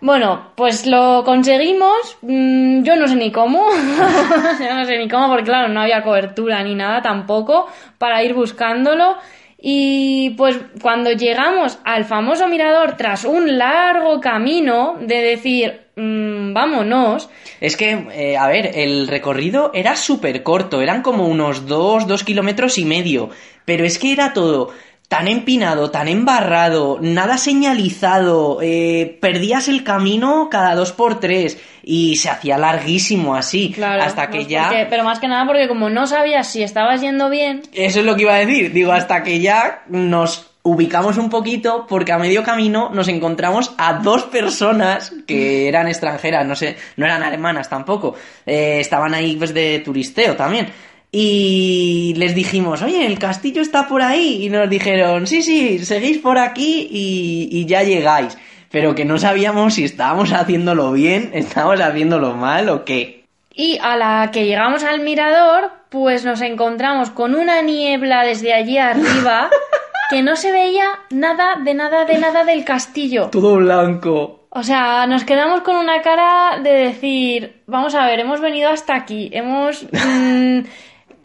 Bueno, 0.00 0.48
pues 0.56 0.84
lo 0.86 1.22
conseguimos. 1.24 2.18
mm, 2.22 2.82
yo 2.82 2.96
no 2.96 3.06
sé 3.06 3.14
ni 3.14 3.30
cómo. 3.30 3.68
yo 4.60 4.74
no 4.74 4.84
sé 4.84 4.98
ni 4.98 5.08
cómo, 5.08 5.28
porque 5.28 5.44
claro, 5.44 5.68
no 5.68 5.80
había 5.80 6.02
cobertura 6.02 6.62
ni 6.64 6.74
nada 6.74 7.00
tampoco 7.02 7.68
para 7.98 8.22
ir 8.22 8.34
buscándolo. 8.34 9.16
Y 9.64 10.30
pues 10.30 10.58
cuando 10.80 11.12
llegamos 11.12 11.78
al 11.84 12.04
famoso 12.04 12.48
mirador, 12.48 12.96
tras 12.96 13.24
un 13.24 13.58
largo 13.58 14.20
camino 14.20 14.98
de 15.00 15.22
decir, 15.22 15.82
mm, 15.94 16.52
vámonos, 16.52 17.30
Es 17.60 17.76
que, 17.76 17.90
eh, 18.12 18.36
a 18.36 18.48
ver, 18.48 18.72
el 18.74 19.06
recorrido 19.06 19.70
era 19.72 19.94
súper 19.94 20.42
corto, 20.42 20.82
eran 20.82 21.00
como 21.02 21.28
unos 21.28 21.68
dos, 21.68 22.08
dos 22.08 22.24
kilómetros 22.24 22.76
y 22.76 22.84
medio, 22.84 23.30
pero 23.64 23.84
es 23.84 24.00
que 24.00 24.12
era 24.12 24.32
todo 24.32 24.70
tan 25.12 25.28
empinado, 25.28 25.90
tan 25.90 26.08
embarrado, 26.08 26.96
nada 27.02 27.36
señalizado, 27.36 28.60
eh, 28.62 29.18
perdías 29.20 29.68
el 29.68 29.84
camino 29.84 30.48
cada 30.50 30.74
dos 30.74 30.92
por 30.92 31.20
tres 31.20 31.58
y 31.82 32.16
se 32.16 32.30
hacía 32.30 32.56
larguísimo 32.56 33.34
así, 33.34 33.72
claro. 33.74 34.02
hasta 34.02 34.30
que 34.30 34.46
ya... 34.46 34.68
porque- 34.68 34.86
pero 34.88 35.04
más 35.04 35.18
que 35.18 35.28
nada 35.28 35.44
porque 35.46 35.68
como 35.68 35.90
no 35.90 36.06
sabías 36.06 36.46
si 36.50 36.62
estabas 36.62 37.02
yendo 37.02 37.28
bien, 37.28 37.60
Eso 37.74 38.00
es 38.00 38.06
lo 38.06 38.16
que 38.16 38.22
iba 38.22 38.34
a 38.34 38.38
decir, 38.38 38.72
digo, 38.72 38.90
hasta 38.92 39.22
que 39.22 39.38
ya 39.40 39.82
nos 39.90 40.48
ubicamos 40.62 41.18
un 41.18 41.28
poquito 41.28 41.86
porque 41.86 42.12
a 42.12 42.18
medio 42.18 42.42
camino 42.42 42.88
nos 42.94 43.08
encontramos 43.08 43.74
a 43.76 43.94
dos 43.94 44.22
personas 44.22 45.12
que 45.26 45.68
eran 45.68 45.88
extranjeras, 45.88 46.46
no 46.46 46.56
sé, 46.56 46.76
no 46.96 47.04
eran 47.04 47.22
alemanas 47.22 47.68
tampoco, 47.68 48.14
eh, 48.46 48.78
estaban 48.80 49.12
ahí 49.12 49.36
pues 49.36 49.52
de 49.52 49.80
turisteo 49.80 50.36
también. 50.36 50.68
Y 51.14 52.14
les 52.16 52.34
dijimos, 52.34 52.80
oye, 52.80 53.06
el 53.06 53.18
castillo 53.18 53.60
está 53.60 53.86
por 53.86 54.00
ahí. 54.00 54.46
Y 54.46 54.48
nos 54.48 54.68
dijeron, 54.70 55.26
sí, 55.26 55.42
sí, 55.42 55.84
seguís 55.84 56.18
por 56.18 56.38
aquí 56.38 56.88
y, 56.90 57.48
y 57.52 57.66
ya 57.66 57.82
llegáis. 57.82 58.38
Pero 58.70 58.94
que 58.94 59.04
no 59.04 59.18
sabíamos 59.18 59.74
si 59.74 59.84
estábamos 59.84 60.32
haciéndolo 60.32 60.90
bien, 60.92 61.30
estábamos 61.34 61.80
haciéndolo 61.80 62.34
mal 62.34 62.70
o 62.70 62.84
qué. 62.86 63.26
Y 63.54 63.78
a 63.82 63.96
la 63.98 64.30
que 64.32 64.46
llegamos 64.46 64.82
al 64.82 65.00
mirador, 65.00 65.70
pues 65.90 66.24
nos 66.24 66.40
encontramos 66.40 67.10
con 67.10 67.34
una 67.34 67.60
niebla 67.60 68.24
desde 68.24 68.54
allí 68.54 68.78
arriba 68.78 69.50
que 70.10 70.22
no 70.22 70.36
se 70.36 70.50
veía 70.50 70.86
nada 71.10 71.56
de 71.62 71.74
nada 71.74 72.06
de 72.06 72.16
nada 72.16 72.44
del 72.44 72.64
castillo. 72.64 73.28
Todo 73.30 73.56
blanco. 73.56 74.46
O 74.48 74.62
sea, 74.62 75.06
nos 75.06 75.24
quedamos 75.24 75.60
con 75.60 75.76
una 75.76 76.00
cara 76.00 76.58
de 76.62 76.70
decir, 76.70 77.62
vamos 77.66 77.94
a 77.94 78.06
ver, 78.06 78.20
hemos 78.20 78.40
venido 78.40 78.70
hasta 78.70 78.94
aquí, 78.94 79.30
hemos 79.32 79.86
mm, 79.92 80.60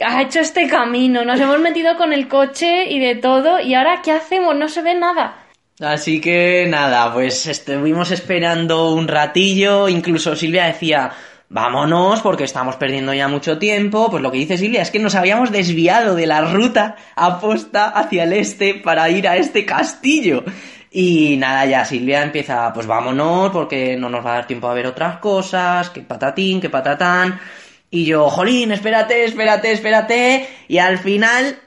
ha 0.06 0.22
hecho 0.22 0.40
este 0.40 0.68
camino, 0.68 1.26
nos 1.26 1.40
hemos 1.40 1.60
metido 1.60 1.98
con 1.98 2.14
el 2.14 2.28
coche 2.28 2.90
y 2.90 3.00
de 3.00 3.16
todo, 3.16 3.60
y 3.60 3.74
ahora 3.74 4.02
¿qué 4.04 4.12
hacemos? 4.12 4.56
No 4.56 4.70
se 4.70 4.82
ve 4.82 4.96
nada. 4.96 5.44
Así 5.80 6.20
que 6.20 6.66
nada, 6.68 7.14
pues 7.14 7.46
estuvimos 7.46 8.12
esperando 8.12 8.92
un 8.92 9.08
ratillo, 9.08 9.88
incluso 9.88 10.36
Silvia 10.36 10.66
decía, 10.66 11.12
vámonos 11.50 12.22
porque 12.22 12.46
estamos 12.46 12.76
perdiendo 12.78 13.14
ya 13.14 13.28
mucho 13.28 13.60
tiempo, 13.60 14.10
pues 14.10 14.24
lo 14.24 14.32
que 14.32 14.40
dice 14.40 14.58
Silvia 14.58 14.82
es 14.82 14.90
que 14.90 15.00
nos 15.00 15.16
habíamos 15.16 15.52
desviado 15.52 16.16
de 16.16 16.26
la 16.26 16.42
ruta 16.42 16.96
aposta 17.16 17.90
hacia 17.90 18.24
el 18.24 18.34
este 18.34 18.74
para 18.74 19.10
ir 19.10 19.28
a 19.28 19.38
este 19.38 19.66
castillo. 19.66 20.44
Y 20.90 21.38
nada, 21.38 21.66
ya 21.66 21.86
Silvia 21.86 22.24
empieza, 22.24 22.74
pues 22.74 22.88
vámonos 22.88 23.52
porque 23.52 23.98
no 23.98 24.10
nos 24.10 24.26
va 24.26 24.32
a 24.32 24.36
dar 24.36 24.48
tiempo 24.48 24.68
a 24.68 24.74
ver 24.74 24.88
otras 24.88 25.18
cosas, 25.18 25.92
que 25.92 26.02
patatín, 26.02 26.60
que 26.60 26.70
patatán. 26.70 27.40
Y 27.90 28.06
yo, 28.06 28.30
jolín, 28.30 28.72
espérate, 28.72 29.26
espérate, 29.26 29.72
espérate. 29.72 30.50
Y 30.68 30.80
al 30.80 30.98
final 30.98 31.60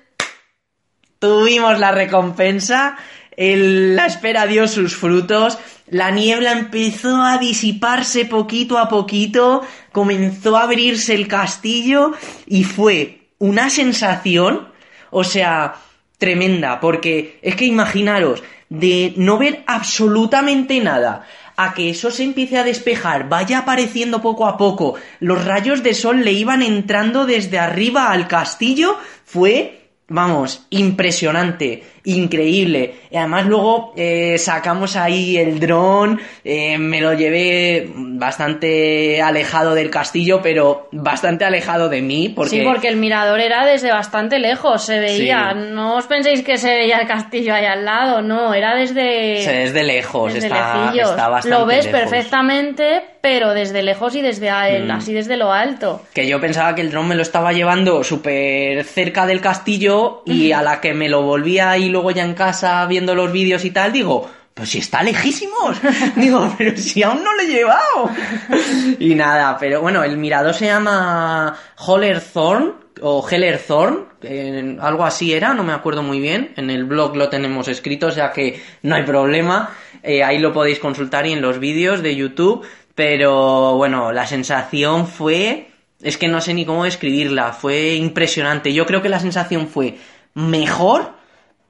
tuvimos 1.19 1.79
la 1.79 1.93
recompensa, 1.93 2.97
la 3.37 4.07
espera 4.07 4.47
dio 4.47 4.69
sus 4.69 4.97
frutos, 4.97 5.59
la 5.89 6.11
niebla 6.11 6.53
empezó 6.53 7.23
a 7.23 7.39
disiparse 7.39 8.25
poquito 8.25 8.79
a 8.79 8.89
poquito, 8.89 9.63
comenzó 9.93 10.57
a 10.57 10.65
abrirse 10.65 11.15
el 11.15 11.27
castillo 11.27 12.13
y 12.47 12.65
fue 12.65 13.29
una 13.39 13.71
sensación, 13.71 14.69
o 15.11 15.25
sea, 15.25 15.77
tremenda, 16.19 16.81
porque 16.81 17.39
es 17.43 17.57
que 17.57 17.65
imaginaros, 17.65 18.43
de 18.69 19.15
no 19.17 19.39
ver 19.39 19.65
absolutamente 19.67 20.79
nada, 20.81 21.27
a 21.65 21.75
que 21.75 21.91
eso 21.91 22.11
se 22.11 22.25
empiece 22.25 22.59
a 22.59 22.65
despejar, 22.65 23.29
vaya 23.29 23.59
apareciendo 23.59 24.21
poco 24.21 24.47
a 24.47 24.57
poco, 24.57 24.95
los 25.19 25.45
rayos 25.45 25.83
de 25.83 25.95
sol 25.95 26.25
le 26.25 26.33
iban 26.33 26.63
entrando 26.63 27.27
desde 27.27 27.59
arriba 27.59 28.11
al 28.11 28.29
castillo, 28.29 28.97
fue 29.25 29.81
Vamos, 30.13 30.67
impresionante, 30.71 31.85
increíble. 32.05 32.95
Y 33.11 33.17
además 33.17 33.47
luego 33.47 33.93
eh, 33.97 34.37
sacamos 34.39 34.97
ahí 34.97 35.37
el 35.37 35.59
dron, 35.61 36.21
eh, 36.45 36.79
me 36.79 37.01
lo 37.01 37.13
llevé 37.15 37.91
bastante 37.95 39.21
alejado 39.23 39.75
del 39.75 39.91
castillo, 39.91 40.41
pero 40.43 40.89
bastante 40.93 41.45
alejado 41.45 41.89
de 41.89 42.03
mí, 42.03 42.29
porque... 42.29 42.61
Sí, 42.61 42.63
porque 42.65 42.89
el 42.89 42.97
mirador 42.97 43.41
era 43.41 43.65
desde 43.67 43.91
bastante 43.91 44.39
lejos, 44.39 44.85
se 44.85 44.99
veía. 44.99 45.53
Sí. 45.53 45.59
No 45.73 45.97
os 45.97 46.07
penséis 46.07 46.43
que 46.43 46.57
se 46.57 46.69
veía 46.75 46.99
el 46.99 47.07
castillo 47.07 47.55
ahí 47.55 47.65
al 47.67 47.85
lado, 47.85 48.23
no, 48.23 48.55
era 48.55 48.75
desde... 48.75 49.43
se- 49.43 49.53
desde 49.53 49.83
lejos, 49.83 50.33
desde 50.35 50.47
está, 50.47 50.93
está 50.95 51.29
bastante 51.29 51.59
Lo 51.59 51.67
ves 51.67 51.87
lejos. 51.87 52.01
perfectamente, 52.01 53.03
pero 53.21 53.53
desde 53.53 53.83
lejos 53.83 54.15
y 54.15 54.23
desde 54.23 54.49
a- 54.49 54.61
Mm. 54.71 54.91
así 54.93 55.13
desde 55.13 55.37
lo 55.37 55.53
alto. 55.53 56.03
Que 56.15 56.27
yo 56.27 56.41
pensaba 56.41 56.75
que 56.75 56.83
el 56.83 56.91
dron 56.91 57.09
me 57.09 57.15
lo 57.15 57.23
estaba 57.23 57.53
llevando 57.53 58.05
súper 58.05 58.85
cerca 58.85 59.27
del 59.27 59.41
castillo 59.41 60.23
y 60.27 60.53
a 60.53 60.63
la 60.63 60.81
que 60.81 60.95
me 60.95 61.09
lo 61.09 61.23
volvía 61.23 61.77
y 61.77 61.89
luego 61.91 62.11
ya 62.11 62.25
en 62.25 62.35
casa 62.35 62.87
viendo 62.87 63.15
los 63.15 63.31
vídeos 63.31 63.65
y 63.65 63.71
tal, 63.71 63.93
digo, 63.93 64.31
pues 64.55 64.71
si 64.71 64.79
está 64.79 65.03
lejísimos. 65.03 65.81
digo, 66.17 66.53
pero 66.57 66.77
si 66.77 67.03
aún 67.03 67.23
no 67.23 67.35
lo 67.35 67.43
he 67.43 67.47
llevado. 67.47 68.11
y 68.99 69.15
nada, 69.15 69.57
pero 69.59 69.81
bueno, 69.81 70.03
el 70.03 70.17
mirador 70.17 70.55
se 70.55 70.67
llama 70.67 71.57
Hollerthorn 71.79 72.75
o 73.03 73.27
Hellerthorn, 73.27 74.07
eh, 74.23 74.77
algo 74.81 75.05
así 75.05 75.33
era, 75.33 75.55
no 75.55 75.65
me 75.65 75.73
acuerdo 75.73 76.03
muy 76.03 76.21
bien. 76.21 76.53
En 76.57 76.71
el 76.71 76.85
blog 76.85 77.17
lo 77.17 77.29
tenemos 77.29 77.69
escrito, 77.69 78.09
o 78.09 78.13
sea 78.13 78.33
que 78.33 78.63
no 78.83 78.95
hay 78.97 79.05
problema. 79.05 79.71
Eh, 80.03 80.23
ahí 80.23 80.39
lo 80.39 80.53
podéis 80.53 80.79
consultar 80.79 81.27
y 81.27 81.33
en 81.33 81.41
los 81.41 81.59
vídeos 81.59 82.03
de 82.03 82.17
YouTube. 82.17 82.67
Pero 82.95 83.77
bueno, 83.77 84.13
la 84.13 84.27
sensación 84.27 85.07
fue 85.07 85.71
es 86.03 86.17
que 86.17 86.29
no 86.29 86.41
sé 86.41 86.55
ni 86.55 86.65
cómo 86.65 86.85
describirla, 86.85 87.53
fue 87.53 87.95
impresionante. 87.95 88.73
Yo 88.73 88.87
creo 88.87 89.03
que 89.03 89.09
la 89.09 89.21
sensación 89.21 89.69
fue 89.69 89.99
mejor 90.35 91.13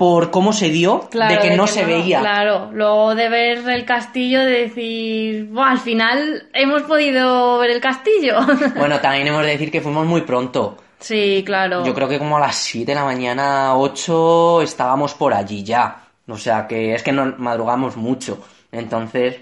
por 0.00 0.30
cómo 0.30 0.54
se 0.54 0.71
dio, 0.71 1.11
Claro, 1.11 1.35
de 1.35 1.47
que 1.47 1.54
no 1.54 1.66
se 1.66 1.85
veía. 1.85 2.21
Claro, 2.21 2.71
luego 2.73 3.14
de 3.14 3.28
ver 3.28 3.69
el 3.69 3.85
castillo, 3.85 4.40
de 4.40 4.62
decir, 4.69 5.45
"Buah, 5.50 5.73
al 5.73 5.78
final 5.78 6.49
hemos 6.54 6.85
podido 6.85 7.59
ver 7.59 7.69
el 7.73 7.83
castillo. 7.83 8.38
Bueno, 8.76 8.99
también 9.00 9.26
hemos 9.26 9.42
de 9.42 9.50
decir 9.50 9.71
que 9.71 9.83
fuimos 9.83 10.07
muy 10.07 10.23
pronto. 10.23 10.78
sí, 11.00 11.42
claro. 11.45 11.85
Yo 11.85 11.92
creo 11.92 12.09
que 12.09 12.19
como 12.19 12.38
a 12.38 12.40
las 12.40 12.57
7 12.57 12.92
de 12.92 12.95
la 12.95 13.04
mañana, 13.04 13.76
8, 13.76 14.62
estábamos 14.62 15.12
por 15.12 15.35
allí 15.35 15.62
ya. 15.64 16.04
O 16.26 16.38
sea 16.38 16.66
que 16.66 16.95
es 16.95 17.02
que 17.02 17.12
nos 17.12 17.38
madrugamos 17.38 17.99
mucho. 17.99 18.42
Entonces, 18.73 19.37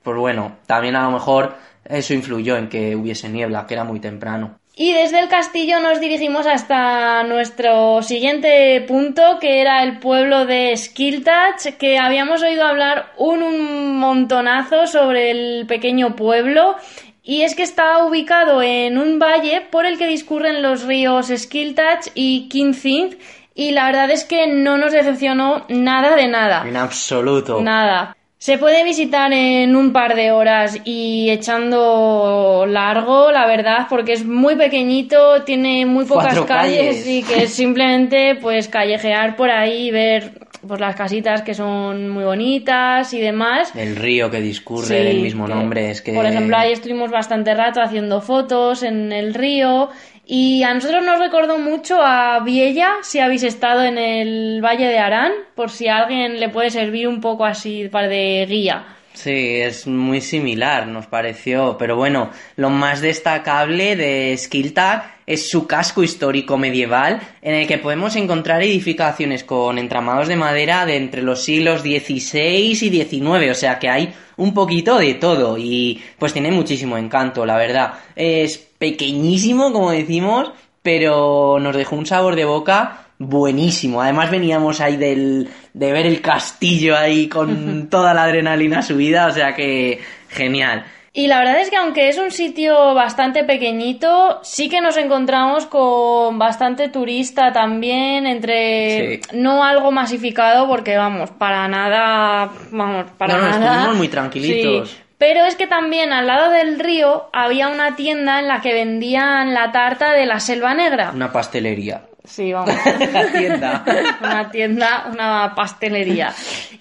pues 0.00 0.16
bueno, 0.16 0.58
también 0.66 0.94
a 0.94 1.02
lo 1.02 1.10
mejor 1.10 1.56
eso 1.84 2.14
influyó 2.14 2.56
en 2.56 2.68
que 2.68 2.94
hubiese 2.94 3.28
niebla, 3.28 3.66
que 3.66 3.74
era 3.74 3.82
muy 3.82 3.98
temprano. 3.98 4.60
Y 4.76 4.92
desde 4.92 5.20
el 5.20 5.28
castillo 5.28 5.78
nos 5.78 6.00
dirigimos 6.00 6.48
hasta 6.48 7.22
nuestro 7.22 8.02
siguiente 8.02 8.80
punto, 8.88 9.38
que 9.40 9.60
era 9.60 9.84
el 9.84 10.00
pueblo 10.00 10.46
de 10.46 10.76
Skiltach, 10.76 11.76
que 11.78 11.96
habíamos 11.96 12.42
oído 12.42 12.64
hablar 12.64 13.12
un, 13.16 13.44
un 13.44 13.98
montonazo 13.98 14.88
sobre 14.88 15.30
el 15.30 15.66
pequeño 15.66 16.16
pueblo. 16.16 16.74
Y 17.22 17.42
es 17.42 17.54
que 17.54 17.62
está 17.62 18.04
ubicado 18.04 18.62
en 18.62 18.98
un 18.98 19.20
valle 19.20 19.60
por 19.60 19.86
el 19.86 19.96
que 19.96 20.08
discurren 20.08 20.60
los 20.60 20.82
ríos 20.82 21.28
Skiltach 21.28 22.08
y 22.14 22.48
Kinzint. 22.48 23.14
Y 23.54 23.70
la 23.70 23.86
verdad 23.86 24.10
es 24.10 24.24
que 24.24 24.48
no 24.48 24.76
nos 24.76 24.92
decepcionó 24.92 25.66
nada 25.68 26.16
de 26.16 26.26
nada. 26.26 26.66
En 26.66 26.76
absoluto. 26.76 27.60
Nada. 27.62 28.16
Se 28.44 28.58
puede 28.58 28.84
visitar 28.84 29.32
en 29.32 29.74
un 29.74 29.90
par 29.94 30.14
de 30.14 30.30
horas 30.30 30.78
y 30.84 31.30
echando 31.30 32.66
largo, 32.68 33.32
la 33.32 33.46
verdad, 33.46 33.86
porque 33.88 34.12
es 34.12 34.26
muy 34.26 34.54
pequeñito, 34.54 35.44
tiene 35.44 35.86
muy 35.86 36.04
pocas 36.04 36.38
calles 36.40 36.96
calles. 36.96 37.06
y 37.06 37.22
que 37.22 37.44
es 37.44 37.54
simplemente 37.54 38.34
pues 38.34 38.68
callejear 38.68 39.34
por 39.36 39.48
ahí 39.48 39.88
y 39.88 39.90
ver 39.90 40.32
pues 40.68 40.78
las 40.78 40.94
casitas 40.94 41.40
que 41.40 41.54
son 41.54 42.10
muy 42.10 42.24
bonitas 42.24 43.14
y 43.14 43.20
demás. 43.20 43.72
El 43.74 43.96
río 43.96 44.30
que 44.30 44.42
discurre 44.42 44.88
Sí, 44.88 44.94
el 44.94 45.22
mismo 45.22 45.46
que, 45.46 45.54
nombre 45.54 45.90
es 45.90 46.02
que... 46.02 46.12
Por 46.12 46.26
ejemplo, 46.26 46.54
ahí 46.58 46.72
estuvimos 46.72 47.10
bastante 47.10 47.54
rato 47.54 47.80
haciendo 47.80 48.20
fotos 48.20 48.82
en 48.82 49.10
el 49.10 49.32
río 49.32 49.88
y 50.26 50.62
a 50.62 50.72
nosotros 50.72 51.04
nos 51.04 51.18
recordó 51.18 51.58
mucho 51.58 52.00
a 52.00 52.40
Viella, 52.40 52.94
si 53.02 53.18
habéis 53.18 53.42
estado 53.42 53.82
en 53.82 53.98
el 53.98 54.62
Valle 54.64 54.86
de 54.86 54.98
Arán, 54.98 55.32
por 55.54 55.70
si 55.70 55.88
a 55.88 55.98
alguien 55.98 56.40
le 56.40 56.48
puede 56.48 56.70
servir 56.70 57.08
un 57.08 57.20
poco 57.20 57.44
así 57.44 57.88
para 57.88 58.08
de 58.08 58.46
guía. 58.48 58.84
Sí, 59.14 59.60
es 59.60 59.86
muy 59.86 60.20
similar, 60.20 60.88
nos 60.88 61.06
pareció. 61.06 61.78
Pero 61.78 61.96
bueno, 61.96 62.30
lo 62.56 62.68
más 62.68 63.00
destacable 63.00 63.94
de 63.94 64.36
Skilltag 64.36 65.14
es 65.24 65.48
su 65.48 65.68
casco 65.68 66.02
histórico 66.02 66.58
medieval, 66.58 67.20
en 67.40 67.54
el 67.54 67.66
que 67.68 67.78
podemos 67.78 68.16
encontrar 68.16 68.62
edificaciones 68.62 69.44
con 69.44 69.78
entramados 69.78 70.26
de 70.26 70.36
madera 70.36 70.84
de 70.84 70.96
entre 70.96 71.22
los 71.22 71.44
siglos 71.44 71.82
XVI 71.82 72.72
y 72.72 72.74
XIX, 72.74 73.50
o 73.50 73.54
sea 73.54 73.78
que 73.78 73.88
hay 73.88 74.12
un 74.36 74.52
poquito 74.52 74.98
de 74.98 75.14
todo 75.14 75.56
y 75.56 76.02
pues 76.18 76.32
tiene 76.32 76.50
muchísimo 76.50 76.98
encanto, 76.98 77.46
la 77.46 77.56
verdad. 77.56 77.94
Es 78.16 78.58
pequeñísimo, 78.58 79.72
como 79.72 79.92
decimos, 79.92 80.50
pero 80.82 81.58
nos 81.60 81.76
dejó 81.76 81.96
un 81.96 82.04
sabor 82.04 82.34
de 82.34 82.44
boca 82.44 83.03
buenísimo. 83.18 84.02
Además 84.02 84.30
veníamos 84.30 84.80
ahí 84.80 84.96
del, 84.96 85.48
de 85.72 85.92
ver 85.92 86.06
el 86.06 86.20
castillo 86.20 86.96
ahí 86.96 87.28
con 87.28 87.88
toda 87.90 88.14
la 88.14 88.24
adrenalina 88.24 88.82
subida, 88.82 89.26
o 89.26 89.32
sea 89.32 89.54
que 89.54 90.00
genial. 90.28 90.84
Y 91.16 91.28
la 91.28 91.38
verdad 91.38 91.60
es 91.60 91.70
que 91.70 91.76
aunque 91.76 92.08
es 92.08 92.18
un 92.18 92.32
sitio 92.32 92.92
bastante 92.92 93.44
pequeñito, 93.44 94.40
sí 94.42 94.68
que 94.68 94.80
nos 94.80 94.96
encontramos 94.96 95.64
con 95.66 96.40
bastante 96.40 96.88
turista 96.88 97.52
también, 97.52 98.26
entre 98.26 99.20
Sí. 99.22 99.36
no 99.36 99.62
algo 99.62 99.92
masificado, 99.92 100.66
porque 100.66 100.96
vamos, 100.96 101.30
para 101.30 101.68
nada, 101.68 102.50
vamos, 102.72 103.06
para 103.16 103.34
No, 103.34 103.42
no, 103.42 103.48
nada. 103.48 103.72
estuvimos 103.74 103.96
muy 103.96 104.08
tranquilitos. 104.08 104.90
Sí. 104.90 104.96
Pero 105.16 105.44
es 105.44 105.54
que 105.54 105.68
también 105.68 106.12
al 106.12 106.26
lado 106.26 106.50
del 106.50 106.80
río 106.80 107.28
había 107.32 107.68
una 107.68 107.94
tienda 107.94 108.40
en 108.40 108.48
la 108.48 108.60
que 108.60 108.74
vendían 108.74 109.54
la 109.54 109.70
tarta 109.70 110.12
de 110.12 110.26
la 110.26 110.40
selva 110.40 110.74
negra. 110.74 111.12
Una 111.14 111.30
pastelería. 111.30 112.02
Sí, 112.24 112.52
vamos. 112.52 112.74
La 113.12 113.30
tienda. 113.30 113.84
una 114.20 114.50
tienda, 114.50 115.06
una 115.12 115.54
pastelería. 115.54 116.32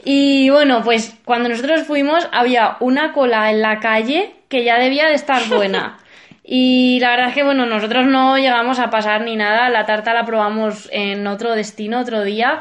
Y 0.05 0.50
bueno, 0.50 0.81
pues 0.83 1.15
cuando 1.25 1.50
nosotros 1.50 1.83
fuimos 1.83 2.27
había 2.31 2.77
una 2.79 3.12
cola 3.12 3.51
en 3.51 3.62
la 3.62 3.79
calle 3.79 4.35
que 4.47 4.63
ya 4.63 4.79
debía 4.79 5.07
de 5.07 5.15
estar 5.15 5.47
buena. 5.50 6.00
Y 6.45 7.00
la 7.00 7.12
verdad 7.12 7.29
es 7.29 7.35
que 7.35 7.43
bueno, 7.43 7.65
nosotros 7.65 8.05
no 8.05 8.38
llegamos 8.38 8.79
a 8.79 8.89
pasar 8.89 9.21
ni 9.21 9.35
nada, 9.35 9.69
la 9.69 9.85
tarta 9.85 10.13
la 10.13 10.25
probamos 10.25 10.89
en 10.91 11.25
otro 11.27 11.55
destino, 11.55 12.00
otro 12.00 12.23
día. 12.23 12.59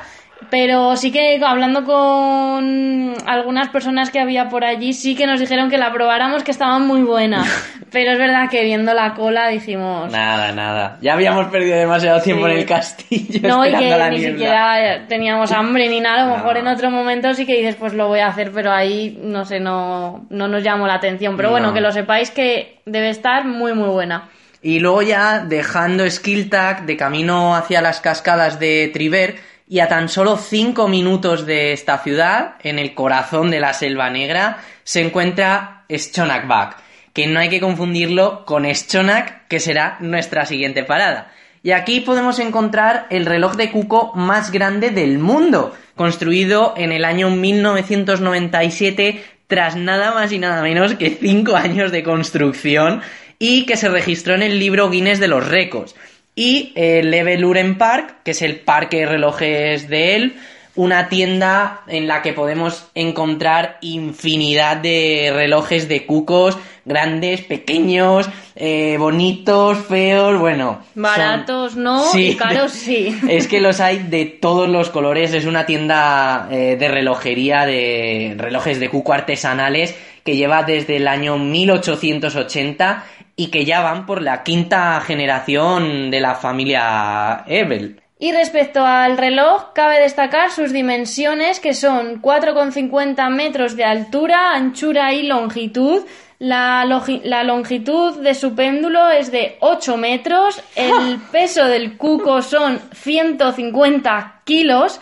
Pero 0.50 0.96
sí 0.96 1.10
que 1.12 1.40
hablando 1.44 1.84
con 1.84 3.14
algunas 3.26 3.68
personas 3.68 4.10
que 4.10 4.20
había 4.20 4.48
por 4.48 4.64
allí, 4.64 4.92
sí 4.92 5.14
que 5.14 5.26
nos 5.26 5.40
dijeron 5.40 5.70
que 5.70 5.78
la 5.78 5.92
probáramos, 5.92 6.42
que 6.44 6.50
estaba 6.50 6.78
muy 6.78 7.02
buena. 7.02 7.44
Pero 7.92 8.12
es 8.12 8.18
verdad 8.18 8.48
que 8.50 8.62
viendo 8.64 8.94
la 8.94 9.14
cola 9.14 9.48
dijimos, 9.48 10.10
Nada, 10.10 10.52
nada. 10.52 10.98
Ya 11.02 11.12
habíamos 11.12 11.46
perdido 11.48 11.76
demasiado 11.76 12.20
tiempo 12.22 12.46
Sí. 12.46 12.52
en 12.52 12.58
el 12.58 12.66
castillo 12.66 13.48
No, 13.48 13.66
y 13.66 13.74
que 13.74 13.90
la 13.90 14.08
ni 14.10 14.18
niebla. 14.18 14.32
siquiera 14.38 15.06
teníamos 15.08 15.52
hambre 15.52 15.88
ni 15.88 16.00
nada. 16.00 16.22
A 16.22 16.24
lo 16.26 16.30
No. 16.30 16.36
mejor 16.38 16.56
en 16.56 16.66
otro 16.68 16.90
momento 16.90 17.34
sí 17.34 17.44
que 17.46 17.56
dices, 17.56 17.76
pues 17.76 17.92
lo 17.92 18.08
voy 18.08 18.20
a 18.20 18.28
hacer, 18.28 18.50
pero 18.52 18.72
ahí 18.72 19.18
no 19.22 19.44
sé, 19.44 19.60
no, 19.60 20.26
no 20.30 20.48
nos 20.48 20.62
llamó 20.62 20.86
la 20.86 20.94
atención. 20.94 21.36
Pero 21.36 21.50
bueno, 21.50 21.68
No. 21.68 21.74
que 21.74 21.80
lo 21.82 21.92
sepáis 21.92 22.30
que 22.30 22.80
debe 22.86 23.10
estar 23.10 23.44
muy, 23.44 23.74
muy 23.74 23.88
buena. 23.90 24.28
Y 24.62 24.78
luego 24.78 25.02
ya 25.02 25.40
dejando 25.40 26.08
Skilltag 26.08 26.86
de 26.86 26.96
camino 26.96 27.54
hacia 27.56 27.82
las 27.82 28.00
cascadas 28.00 28.58
de 28.60 28.90
Triver 28.94 29.34
y 29.72 29.80
a 29.80 29.88
tan 29.88 30.10
solo 30.10 30.36
5 30.36 30.86
minutos 30.86 31.46
de 31.46 31.72
esta 31.72 31.96
ciudad, 31.96 32.56
en 32.62 32.78
el 32.78 32.92
corazón 32.92 33.50
de 33.50 33.58
la 33.58 33.72
Selva 33.72 34.10
Negra, 34.10 34.58
se 34.84 35.00
encuentra 35.00 35.86
Schonakbak, 35.88 36.76
que 37.14 37.26
no 37.26 37.40
hay 37.40 37.48
que 37.48 37.58
confundirlo 37.58 38.44
con 38.44 38.66
Schonak, 38.66 39.48
que 39.48 39.60
será 39.60 39.96
nuestra 40.00 40.44
siguiente 40.44 40.84
parada. 40.84 41.32
Y 41.62 41.70
aquí 41.70 42.00
podemos 42.00 42.38
encontrar 42.38 43.06
el 43.08 43.24
reloj 43.24 43.56
de 43.56 43.70
cuco 43.70 44.12
más 44.14 44.52
grande 44.52 44.90
del 44.90 45.18
mundo, 45.18 45.74
construido 45.96 46.74
en 46.76 46.92
el 46.92 47.06
año 47.06 47.30
1997 47.30 49.24
tras 49.46 49.76
nada 49.76 50.12
más 50.12 50.32
y 50.32 50.38
nada 50.38 50.60
menos 50.60 50.96
que 50.96 51.16
5 51.18 51.56
años 51.56 51.92
de 51.92 52.02
construcción 52.02 53.00
y 53.38 53.64
que 53.64 53.78
se 53.78 53.88
registró 53.88 54.34
en 54.34 54.42
el 54.42 54.58
libro 54.58 54.90
Guinness 54.90 55.18
de 55.18 55.28
los 55.28 55.48
récords. 55.48 55.94
Y 56.34 56.72
el 56.76 57.10
Leveluren 57.10 57.76
Park, 57.76 58.16
que 58.24 58.30
es 58.30 58.42
el 58.42 58.60
parque 58.60 59.00
de 59.00 59.06
relojes 59.06 59.88
de 59.88 60.14
él, 60.16 60.36
una 60.74 61.10
tienda 61.10 61.82
en 61.86 62.08
la 62.08 62.22
que 62.22 62.32
podemos 62.32 62.86
encontrar 62.94 63.76
infinidad 63.82 64.78
de 64.78 65.30
relojes 65.34 65.86
de 65.88 66.06
cucos, 66.06 66.56
grandes, 66.86 67.42
pequeños, 67.42 68.30
eh, 68.56 68.96
bonitos, 68.98 69.76
feos, 69.86 70.38
bueno. 70.40 70.80
son- 70.94 71.02
Baratos 71.02 71.76
no, 71.76 72.02
y 72.18 72.34
caros 72.36 72.72
sí. 72.72 73.14
Es 73.28 73.46
que 73.48 73.60
los 73.60 73.80
hay 73.80 73.98
de 73.98 74.24
todos 74.24 74.66
los 74.68 74.88
colores, 74.88 75.34
es 75.34 75.44
una 75.44 75.66
tienda 75.66 76.48
eh, 76.50 76.76
de 76.80 76.88
relojería, 76.88 77.66
de 77.66 78.34
relojes 78.38 78.80
de 78.80 78.88
cuco 78.88 79.12
artesanales 79.12 79.94
que 80.24 80.36
lleva 80.36 80.62
desde 80.62 80.96
el 80.96 81.06
año 81.08 81.36
1880 81.36 83.04
y 83.36 83.48
que 83.48 83.64
ya 83.64 83.80
van 83.80 84.06
por 84.06 84.22
la 84.22 84.42
quinta 84.42 85.00
generación 85.00 86.10
de 86.10 86.20
la 86.20 86.34
familia 86.34 87.44
Ebel. 87.46 88.02
Y 88.22 88.30
respecto 88.30 88.86
al 88.86 89.18
reloj, 89.18 89.72
cabe 89.74 89.98
destacar 89.98 90.52
sus 90.52 90.72
dimensiones, 90.72 91.58
que 91.58 91.74
son 91.74 92.22
4,50 92.22 93.28
metros 93.30 93.74
de 93.74 93.82
altura, 93.82 94.52
anchura 94.54 95.12
y 95.12 95.24
longitud. 95.24 96.04
La, 96.38 96.84
longitud 96.84 98.20
de 98.20 98.34
su 98.34 98.54
péndulo 98.54 99.10
es 99.10 99.32
de 99.32 99.56
8 99.58 99.96
metros, 99.96 100.62
el 100.76 101.18
peso 101.32 101.64
del 101.64 101.96
cuco 101.96 102.42
son 102.42 102.80
150 102.92 104.42
kilos 104.44 105.00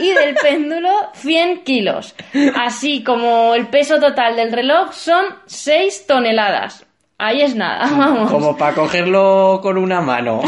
y 0.00 0.10
del 0.10 0.34
péndulo 0.42 0.90
100 1.14 1.64
kilos. 1.64 2.14
Así 2.56 3.04
como 3.04 3.54
el 3.54 3.66
peso 3.66 4.00
total 4.00 4.36
del 4.36 4.50
reloj 4.50 4.94
son 4.94 5.24
6 5.44 6.06
toneladas. 6.06 6.86
Ahí 7.24 7.40
es 7.40 7.54
nada, 7.54 7.88
vamos. 7.96 8.32
Como 8.32 8.56
para 8.56 8.74
cogerlo 8.74 9.60
con 9.62 9.78
una 9.78 10.00
mano. 10.00 10.40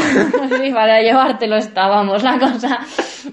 Sí, 0.61 0.71
para 0.73 1.01
llevártelo 1.01 1.55
estábamos 1.55 2.21
la 2.21 2.37
cosa. 2.37 2.81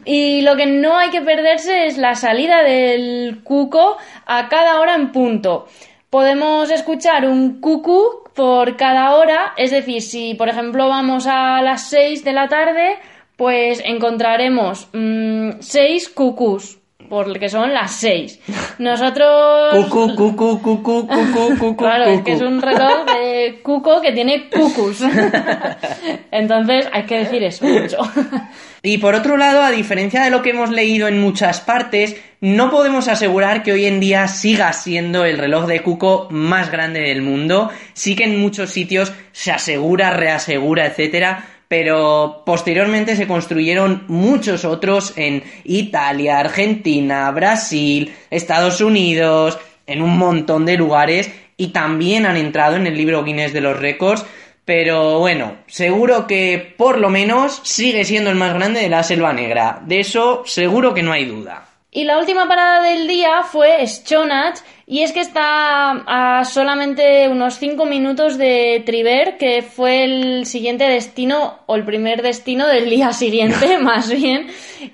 Y 0.04 0.42
lo 0.42 0.54
que 0.54 0.66
no 0.66 0.96
hay 0.96 1.10
que 1.10 1.22
perderse 1.22 1.86
es 1.86 1.98
la 1.98 2.14
salida 2.14 2.62
del 2.62 3.40
cuco 3.42 3.96
a 4.26 4.48
cada 4.48 4.78
hora 4.78 4.94
en 4.94 5.10
punto. 5.10 5.66
Podemos 6.08 6.70
escuchar 6.70 7.26
un 7.26 7.60
cucú 7.60 8.22
por 8.32 8.76
cada 8.76 9.16
hora, 9.16 9.54
es 9.56 9.72
decir, 9.72 10.02
si 10.02 10.34
por 10.34 10.48
ejemplo 10.48 10.88
vamos 10.88 11.26
a 11.26 11.62
las 11.62 11.88
6 11.90 12.22
de 12.22 12.32
la 12.32 12.46
tarde, 12.46 12.96
pues 13.36 13.82
encontraremos 13.84 14.88
6 14.92 16.08
cucús, 16.10 16.78
porque 17.08 17.48
son 17.48 17.72
las 17.72 17.92
6. 17.96 18.40
Nosotros... 18.78 19.74
Cucu, 19.88 20.14
cucu, 20.14 20.62
cucu, 20.62 21.06
cucu, 21.06 21.56
cucu, 21.58 21.76
Claro, 21.76 22.04
es 22.06 22.22
que 22.22 22.32
es 22.32 22.42
un 22.42 22.60
reloj 22.60 23.04
de 23.06 23.60
cuco 23.62 24.00
que 24.00 24.12
tiene 24.12 24.48
cucus. 24.48 25.02
Entonces 26.30 26.88
hay 26.92 27.04
que 27.04 27.18
decir 27.18 27.42
eso 27.42 27.64
mucho. 27.64 27.98
Y 28.82 28.98
por 28.98 29.14
otro 29.14 29.36
lado, 29.36 29.62
a 29.62 29.70
diferencia 29.70 30.24
de 30.24 30.30
lo 30.30 30.42
que 30.42 30.50
hemos 30.50 30.70
leído 30.70 31.06
en 31.06 31.20
muchas 31.20 31.60
partes, 31.60 32.16
no 32.40 32.70
podemos 32.70 33.06
asegurar 33.06 33.62
que 33.62 33.72
hoy 33.72 33.84
en 33.84 34.00
día 34.00 34.26
siga 34.26 34.72
siendo 34.72 35.24
el 35.24 35.38
reloj 35.38 35.66
de 35.66 35.82
cuco 35.82 36.26
más 36.30 36.72
grande 36.72 37.00
del 37.00 37.22
mundo. 37.22 37.70
Sí 37.92 38.16
que 38.16 38.24
en 38.24 38.40
muchos 38.40 38.70
sitios 38.70 39.12
se 39.30 39.52
asegura, 39.52 40.10
reasegura, 40.10 40.86
etcétera, 40.86 41.51
pero 41.72 42.42
posteriormente 42.44 43.16
se 43.16 43.26
construyeron 43.26 44.04
muchos 44.06 44.66
otros 44.66 45.14
en 45.16 45.42
Italia, 45.64 46.38
Argentina, 46.38 47.30
Brasil, 47.30 48.12
Estados 48.28 48.82
Unidos, 48.82 49.58
en 49.86 50.02
un 50.02 50.18
montón 50.18 50.66
de 50.66 50.76
lugares 50.76 51.32
y 51.56 51.68
también 51.68 52.26
han 52.26 52.36
entrado 52.36 52.76
en 52.76 52.86
el 52.86 52.94
libro 52.94 53.24
Guinness 53.24 53.54
de 53.54 53.62
los 53.62 53.78
récords. 53.78 54.26
Pero 54.66 55.18
bueno, 55.20 55.54
seguro 55.66 56.26
que 56.26 56.74
por 56.76 56.98
lo 56.98 57.08
menos 57.08 57.62
sigue 57.64 58.04
siendo 58.04 58.28
el 58.28 58.36
más 58.36 58.52
grande 58.52 58.82
de 58.82 58.90
la 58.90 59.02
Selva 59.02 59.32
Negra. 59.32 59.80
De 59.86 60.00
eso 60.00 60.42
seguro 60.44 60.92
que 60.92 61.02
no 61.02 61.12
hay 61.12 61.24
duda. 61.24 61.71
Y 61.94 62.04
la 62.04 62.18
última 62.18 62.48
parada 62.48 62.82
del 62.82 63.06
día 63.06 63.42
fue 63.42 63.86
Schonach, 63.86 64.60
y 64.86 65.02
es 65.02 65.12
que 65.12 65.20
está 65.20 65.90
a 66.06 66.42
solamente 66.46 67.28
unos 67.28 67.56
5 67.56 67.84
minutos 67.84 68.38
de 68.38 68.82
Triver, 68.86 69.36
que 69.36 69.60
fue 69.60 70.04
el 70.04 70.46
siguiente 70.46 70.84
destino, 70.84 71.58
o 71.66 71.76
el 71.76 71.84
primer 71.84 72.22
destino 72.22 72.66
del 72.66 72.88
día 72.88 73.12
siguiente, 73.12 73.76
más 73.82 74.10
bien. 74.10 74.46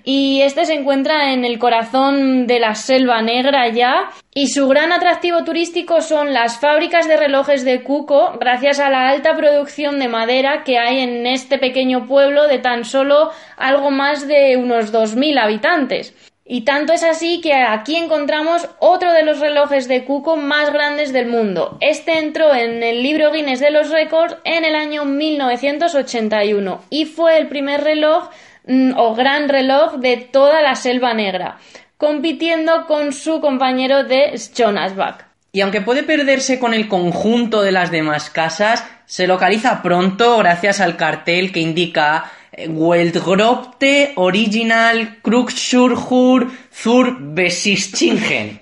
Y 0.03 0.43
este 0.43 0.65
se 0.65 0.75
encuentra 0.75 1.33
en 1.33 1.45
el 1.45 1.61
corazón 1.61 2.49
de 2.49 2.59
la 2.59 2.75
Selva 2.75 3.23
Negra 3.23 3.69
ya, 3.69 4.11
y 4.35 4.49
su 4.49 4.67
gran 4.67 4.91
atractivo 4.91 5.45
turístico 5.45 6.01
son 6.01 6.35
las 6.35 6.59
fábricas 6.59 7.07
de 7.07 7.17
relojes 7.17 7.65
de 7.65 7.85
Cuco, 7.85 8.37
gracias 8.41 8.81
a 8.81 8.91
la 8.91 9.09
alta 9.09 9.37
producción 9.37 10.01
de 10.01 10.09
madera 10.09 10.65
que 10.65 10.79
hay 10.79 10.99
en 10.99 11.29
este 11.29 11.59
pequeño 11.59 12.09
pueblo 12.09 12.49
de 12.49 12.59
tan 12.59 12.85
solo 12.85 13.31
algo 13.57 13.93
más 13.93 14.27
de 14.27 14.57
unos 14.57 14.93
2.000 14.93 15.39
habitantes. 15.41 16.13
Y 16.51 16.63
tanto 16.63 16.95
es 16.95 17.03
así 17.03 17.43
que 17.43 17.53
aquí 17.53 17.95
encontramos 17.95 18.67
otro 18.79 19.13
de 19.13 19.23
los 19.23 19.39
relojes 19.39 19.87
de 19.87 20.07
Cuco 20.07 20.37
más 20.37 20.73
grandes 20.73 21.13
del 21.13 21.29
mundo. 21.29 21.77
Este 21.83 22.19
entró 22.19 22.55
en 22.55 22.83
el 22.83 23.03
libro 23.03 23.31
Guinness 23.31 23.61
de 23.61 23.71
los 23.71 23.91
récords 23.91 24.39
en 24.45 24.65
el 24.65 24.75
año 24.75 25.05
1981 25.05 26.85
y 26.89 27.05
fue 27.05 27.37
el 27.37 27.49
primer 27.49 27.85
reloj 27.85 28.31
mm, 28.67 28.93
o 28.97 29.15
gran 29.15 29.51
reloj 29.51 29.97
de 29.97 30.17
toda 30.17 30.63
la 30.63 30.75
Selva 30.75 31.13
Negra, 31.13 31.59
compitiendo 31.99 32.87
con 32.87 33.13
su 33.13 33.43
compañero 33.43 34.05
de 34.05 34.33
Schonasbach. 34.39 35.27
Y 35.53 35.61
aunque 35.61 35.83
puede 35.83 36.03
perderse 36.03 36.59
con 36.59 36.73
el 36.73 36.89
conjunto 36.89 37.61
de 37.61 37.73
las 37.73 37.91
demás 37.91 38.31
casas, 38.31 38.87
se 39.05 39.27
localiza 39.27 39.83
pronto 39.83 40.39
gracias 40.39 40.81
al 40.81 40.97
cartel 40.97 41.53
que 41.53 41.61
indica 41.61 42.33
Weltgrobte 42.67 44.13
Original 44.17 45.19
Krugschurhur 45.23 46.51
zur 46.71 47.17
Besischingen. 47.21 48.61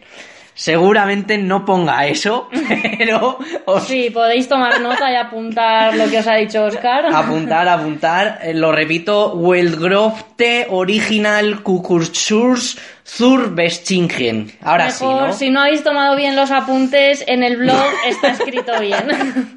Seguramente 0.59 1.37
no 1.37 1.67
ponga 1.67 2.07
eso, 2.07 2.49
pero 2.99 3.39
os 3.67 3.87
Sí, 3.87 4.09
podéis 4.09 4.49
tomar 4.49 4.81
nota 4.81 5.13
y 5.13 5.15
apuntar 5.15 5.95
lo 5.95 6.09
que 6.09 6.21
os 6.21 6.27
ha 6.27 6.37
dicho 6.37 6.65
Oscar. 6.65 7.05
apuntar, 7.15 7.69
apuntar, 7.69 8.39
eh, 8.43 8.55
lo 8.55 8.73
repito, 8.73 9.35
Weltgrobte 9.35 10.67
Original 10.71 11.63
Kukurschurs 11.63 12.79
zur 13.05 13.55
Besischingen. 13.55 14.51
Ahora 14.63 14.91
sí, 14.91 15.05
Mejor, 15.05 15.29
¿no? 15.29 15.33
si 15.35 15.51
no 15.51 15.61
habéis 15.61 15.85
tomado 15.85 16.17
bien 16.17 16.35
los 16.35 16.51
apuntes, 16.51 17.23
en 17.27 17.43
el 17.43 17.59
blog 17.59 17.85
está 18.07 18.29
escrito 18.29 18.81
bien. 18.81 19.57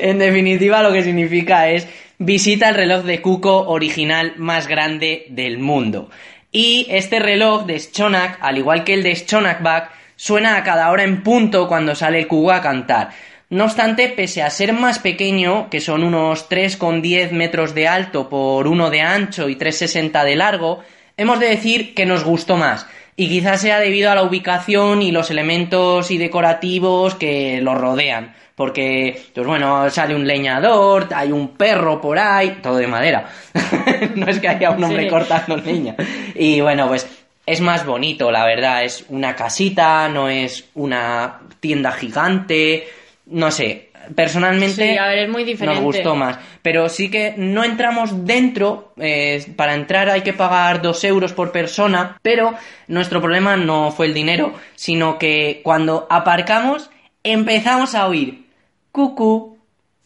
En 0.00 0.18
definitiva, 0.18 0.82
lo 0.82 0.90
que 0.90 1.02
significa 1.02 1.68
es 1.68 1.86
visita 2.20 2.68
el 2.68 2.74
reloj 2.74 3.04
de 3.04 3.22
Cuco 3.22 3.70
original 3.70 4.34
más 4.36 4.68
grande 4.68 5.24
del 5.30 5.58
mundo. 5.58 6.10
Y 6.52 6.86
este 6.90 7.18
reloj 7.18 7.64
de 7.64 7.80
Schonak, 7.80 8.38
al 8.42 8.58
igual 8.58 8.84
que 8.84 8.92
el 8.92 9.02
de 9.02 9.16
Schonakbach, 9.16 9.90
suena 10.16 10.56
a 10.56 10.62
cada 10.62 10.90
hora 10.90 11.02
en 11.02 11.22
punto 11.22 11.66
cuando 11.66 11.94
sale 11.94 12.18
el 12.18 12.28
Cuco 12.28 12.52
a 12.52 12.60
cantar. 12.60 13.10
No 13.48 13.64
obstante, 13.64 14.10
pese 14.10 14.42
a 14.42 14.50
ser 14.50 14.74
más 14.74 14.98
pequeño, 14.98 15.70
que 15.70 15.80
son 15.80 16.04
unos 16.04 16.50
3,10 16.50 17.30
metros 17.30 17.74
de 17.74 17.88
alto 17.88 18.28
por 18.28 18.68
1 18.68 18.90
de 18.90 19.00
ancho 19.00 19.48
y 19.48 19.56
3,60 19.56 20.22
de 20.22 20.36
largo, 20.36 20.84
hemos 21.16 21.40
de 21.40 21.48
decir 21.48 21.94
que 21.94 22.04
nos 22.04 22.22
gustó 22.22 22.58
más. 22.58 22.86
Y 23.16 23.28
quizás 23.28 23.60
sea 23.60 23.80
debido 23.80 24.10
a 24.10 24.14
la 24.14 24.22
ubicación 24.22 25.02
y 25.02 25.12
los 25.12 25.30
elementos 25.30 26.10
y 26.10 26.18
decorativos 26.18 27.14
que 27.14 27.60
lo 27.60 27.74
rodean. 27.74 28.34
Porque, 28.54 29.22
pues 29.34 29.46
bueno, 29.46 29.88
sale 29.90 30.14
un 30.14 30.26
leñador, 30.26 31.08
hay 31.14 31.32
un 31.32 31.56
perro 31.56 32.00
por 32.00 32.18
ahí, 32.18 32.58
todo 32.62 32.76
de 32.76 32.86
madera. 32.86 33.26
no 34.16 34.26
es 34.26 34.38
que 34.38 34.48
haya 34.48 34.70
un 34.70 34.84
hombre 34.84 35.04
Sí. 35.04 35.08
cortando 35.08 35.56
leña. 35.56 35.94
Y 36.34 36.60
bueno, 36.60 36.86
pues 36.88 37.08
es 37.46 37.60
más 37.60 37.86
bonito, 37.86 38.30
la 38.30 38.44
verdad. 38.44 38.84
Es 38.84 39.04
una 39.08 39.34
casita, 39.34 40.08
no 40.08 40.28
es 40.28 40.68
una 40.74 41.40
tienda 41.60 41.92
gigante. 41.92 42.86
No 43.26 43.50
sé, 43.50 43.89
personalmente 44.14 44.92
Sí, 44.92 44.98
a 44.98 45.06
ver, 45.08 45.18
es 45.18 45.28
muy 45.28 45.44
diferente. 45.44 45.80
nos 45.80 45.84
gustó 45.84 46.14
más. 46.14 46.38
Pero 46.62 46.88
sí 46.88 47.10
que 47.10 47.34
no 47.36 47.64
entramos 47.64 48.24
dentro. 48.26 48.92
eh, 48.96 49.44
para 49.56 49.74
entrar 49.74 50.08
hay 50.10 50.22
que 50.22 50.32
pagar 50.32 50.82
dos 50.82 51.02
euros 51.04 51.32
por 51.32 51.52
persona. 51.52 52.18
Pero 52.22 52.54
nuestro 52.88 53.20
problema 53.20 53.56
no 53.56 53.90
fue 53.90 54.06
el 54.06 54.14
dinero, 54.14 54.52
sino 54.74 55.18
que 55.18 55.60
cuando 55.62 56.06
aparcamos 56.10 56.90
empezamos 57.22 57.94
a 57.94 58.06
oír 58.06 58.46
cucú, 58.92 59.58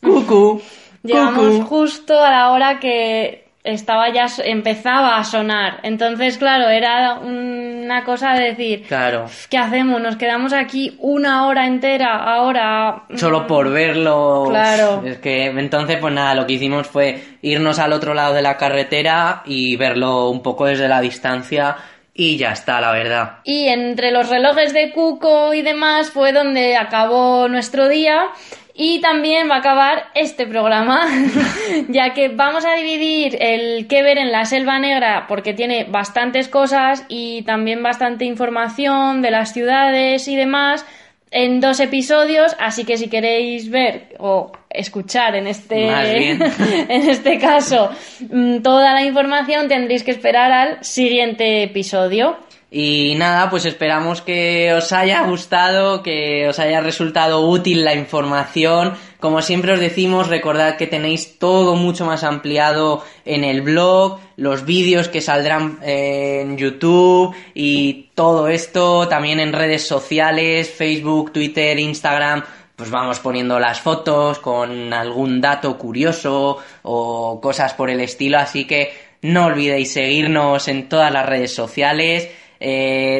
cucú, 0.03 0.61
Llegamos 1.05 1.67
justo 1.67 2.19
a 2.19 2.31
la 2.31 2.51
hora 2.51 2.81
que 2.81 3.44
estaba 3.65 4.11
ya 4.11 4.27
empezaba 4.45 5.17
a 5.17 5.25
sonar. 5.25 5.81
Entonces, 5.83 6.37
claro, 6.37 6.69
era 6.69 7.15
una 7.15 8.05
cosa 8.05 8.35
de 8.35 8.51
decir, 8.51 8.83
Claro. 8.87 9.25
¿qué 9.49 9.57
hacemos? 9.59 10.01
Nos 10.03 10.17
quedamos 10.17 10.53
aquí 10.53 10.97
una 11.01 11.47
hora 11.47 11.67
entera 11.67 12.15
ahora. 12.15 13.05
Solo 13.17 13.47
por 13.47 13.71
verlo. 13.71 14.45
Claro. 14.51 15.03
Es 15.05 15.17
que 15.19 15.47
entonces, 15.47 15.97
pues 15.99 16.13
nada, 16.13 16.35
lo 16.35 16.47
que 16.47 16.53
hicimos 16.53 16.87
fue 16.87 17.23
irnos 17.41 17.79
al 17.79 17.95
otro 17.95 18.13
lado 18.13 18.35
de 18.35 18.43
la 18.43 18.59
carretera 18.59 19.43
y 19.47 19.77
verlo 19.77 20.29
un 20.29 20.43
poco 20.43 20.67
desde 20.67 20.87
la 20.87 21.01
distancia 21.01 21.77
y 22.13 22.37
ya 22.37 22.53
está, 22.53 22.81
la 22.83 22.93
verdad. 22.93 23.39
Y 23.45 23.67
entre 23.69 24.13
los 24.13 24.29
relojes 24.29 24.73
de 24.75 24.93
Cuco 24.93 25.55
y 25.55 25.63
demás 25.63 26.11
fue 26.11 26.33
donde 26.33 26.77
acabó 26.77 27.49
nuestro 27.49 27.89
día. 27.89 28.27
Y 28.77 29.01
también 29.01 29.49
va 29.49 29.57
a 29.57 29.59
acabar 29.59 30.07
este 30.17 30.49
programa, 30.49 31.07
ya 31.89 32.13
que 32.13 32.29
vamos 32.29 32.65
a 32.65 32.75
dividir 32.75 33.39
el 33.41 33.87
que 33.87 34.03
ver 34.03 34.19
en 34.19 34.33
la 34.33 34.45
Selva 34.47 34.81
Negra 34.81 35.27
porque 35.29 35.55
tiene 35.55 35.85
bastantes 35.85 36.49
cosas 36.49 37.05
y 37.09 37.43
también 37.43 37.85
bastante 37.85 38.25
información 38.25 39.23
de 39.23 39.31
las 39.31 39.53
ciudades 39.53 40.27
y 40.27 40.35
demás 40.35 40.85
en 41.31 41.61
dos 41.61 41.81
episodios, 41.81 42.57
así 42.61 42.85
que 42.85 42.97
si 42.97 43.09
queréis 43.09 43.69
ver 43.69 44.15
o 44.19 44.53
escuchar 44.71 45.35
en 45.35 45.49
este, 45.49 45.89
en 46.31 47.09
este 47.11 47.39
caso 47.39 47.91
mm, 48.31 48.59
toda 48.59 48.93
la 48.93 49.03
información 49.05 49.69
tendréis 49.69 50.05
que 50.05 50.13
esperar 50.13 50.53
al 50.53 50.85
siguiente 50.85 51.65
episodio. 51.65 52.37
Y 52.77 53.15
nada, 53.15 53.51
pues 53.51 53.67
esperamos 53.67 54.21
que 54.21 54.75
os 54.75 54.91
haya 54.91 55.23
gustado, 55.23 56.03
que 56.03 56.49
os 56.49 56.59
haya 56.59 56.81
resultado 56.81 57.49
útil 57.49 57.85
la 57.85 57.95
información. 57.95 58.95
Como 59.21 59.43
siempre 59.43 59.75
os 59.75 59.79
decimos, 59.79 60.27
recordad 60.27 60.77
que 60.77 60.89
tenéis 60.89 61.39
todo 61.39 61.77
mucho 61.77 62.05
más 62.05 62.25
ampliado 62.25 63.05
en 63.25 63.45
el 63.45 63.63
blog, 63.63 64.19
los 64.35 64.65
vídeos 64.65 65.09
que 65.09 65.21
saldrán 65.21 65.79
eh, 65.85 66.41
en 66.43 66.59
YouTube 66.59 67.33
y 67.55 68.11
todo 68.17 68.49
esto 68.49 69.07
también 69.07 69.39
en 69.39 69.53
redes 69.53 69.87
sociales, 69.87 70.69
Facebook, 70.69 71.33
Twitter, 71.33 71.79
Instagram. 71.79 72.43
Pues 72.75 72.91
vamos 72.91 73.21
poniendo 73.21 73.61
las 73.61 73.81
fotos 73.81 74.41
con 74.41 74.93
algún 74.93 75.41
dato 75.41 75.79
curioso 75.79 76.59
o 76.83 77.41
cosas 77.41 77.73
por 77.75 77.89
el 77.89 78.01
estilo, 78.01 78.39
así 78.39 78.65
que 78.65 78.93
no 79.23 79.47
olvidéis 79.47 79.93
seguirnos 79.93 80.67
en 80.67 80.89
todas 80.89 81.13
las 81.13 81.25
redes 81.25 81.55
sociales. 81.55 82.29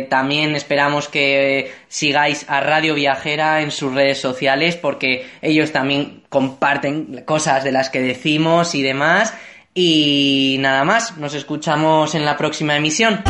También 0.09 0.55
esperamos 0.55 1.09
que 1.09 1.73
sigáis 1.89 2.47
a 2.49 2.61
Radio 2.61 2.95
Viajera 2.95 3.61
en 3.61 3.71
sus 3.71 3.93
redes 3.95 4.21
sociales 4.21 4.77
porque 4.77 5.27
ellos 5.43 5.73
también 5.73 6.23
comparten 6.29 7.23
cosas 7.25 7.65
de 7.65 7.73
las 7.73 7.91
que 7.91 8.01
decimos 8.01 8.75
y 8.75 8.83
demás. 8.83 9.35
Y 9.75 10.57
nada 10.61 10.85
más, 10.85 11.17
nos 11.17 11.35
escuchamos 11.35 12.15
en 12.15 12.25
la 12.25 12.37
próxima 12.37 12.77
emisión. 12.77 13.21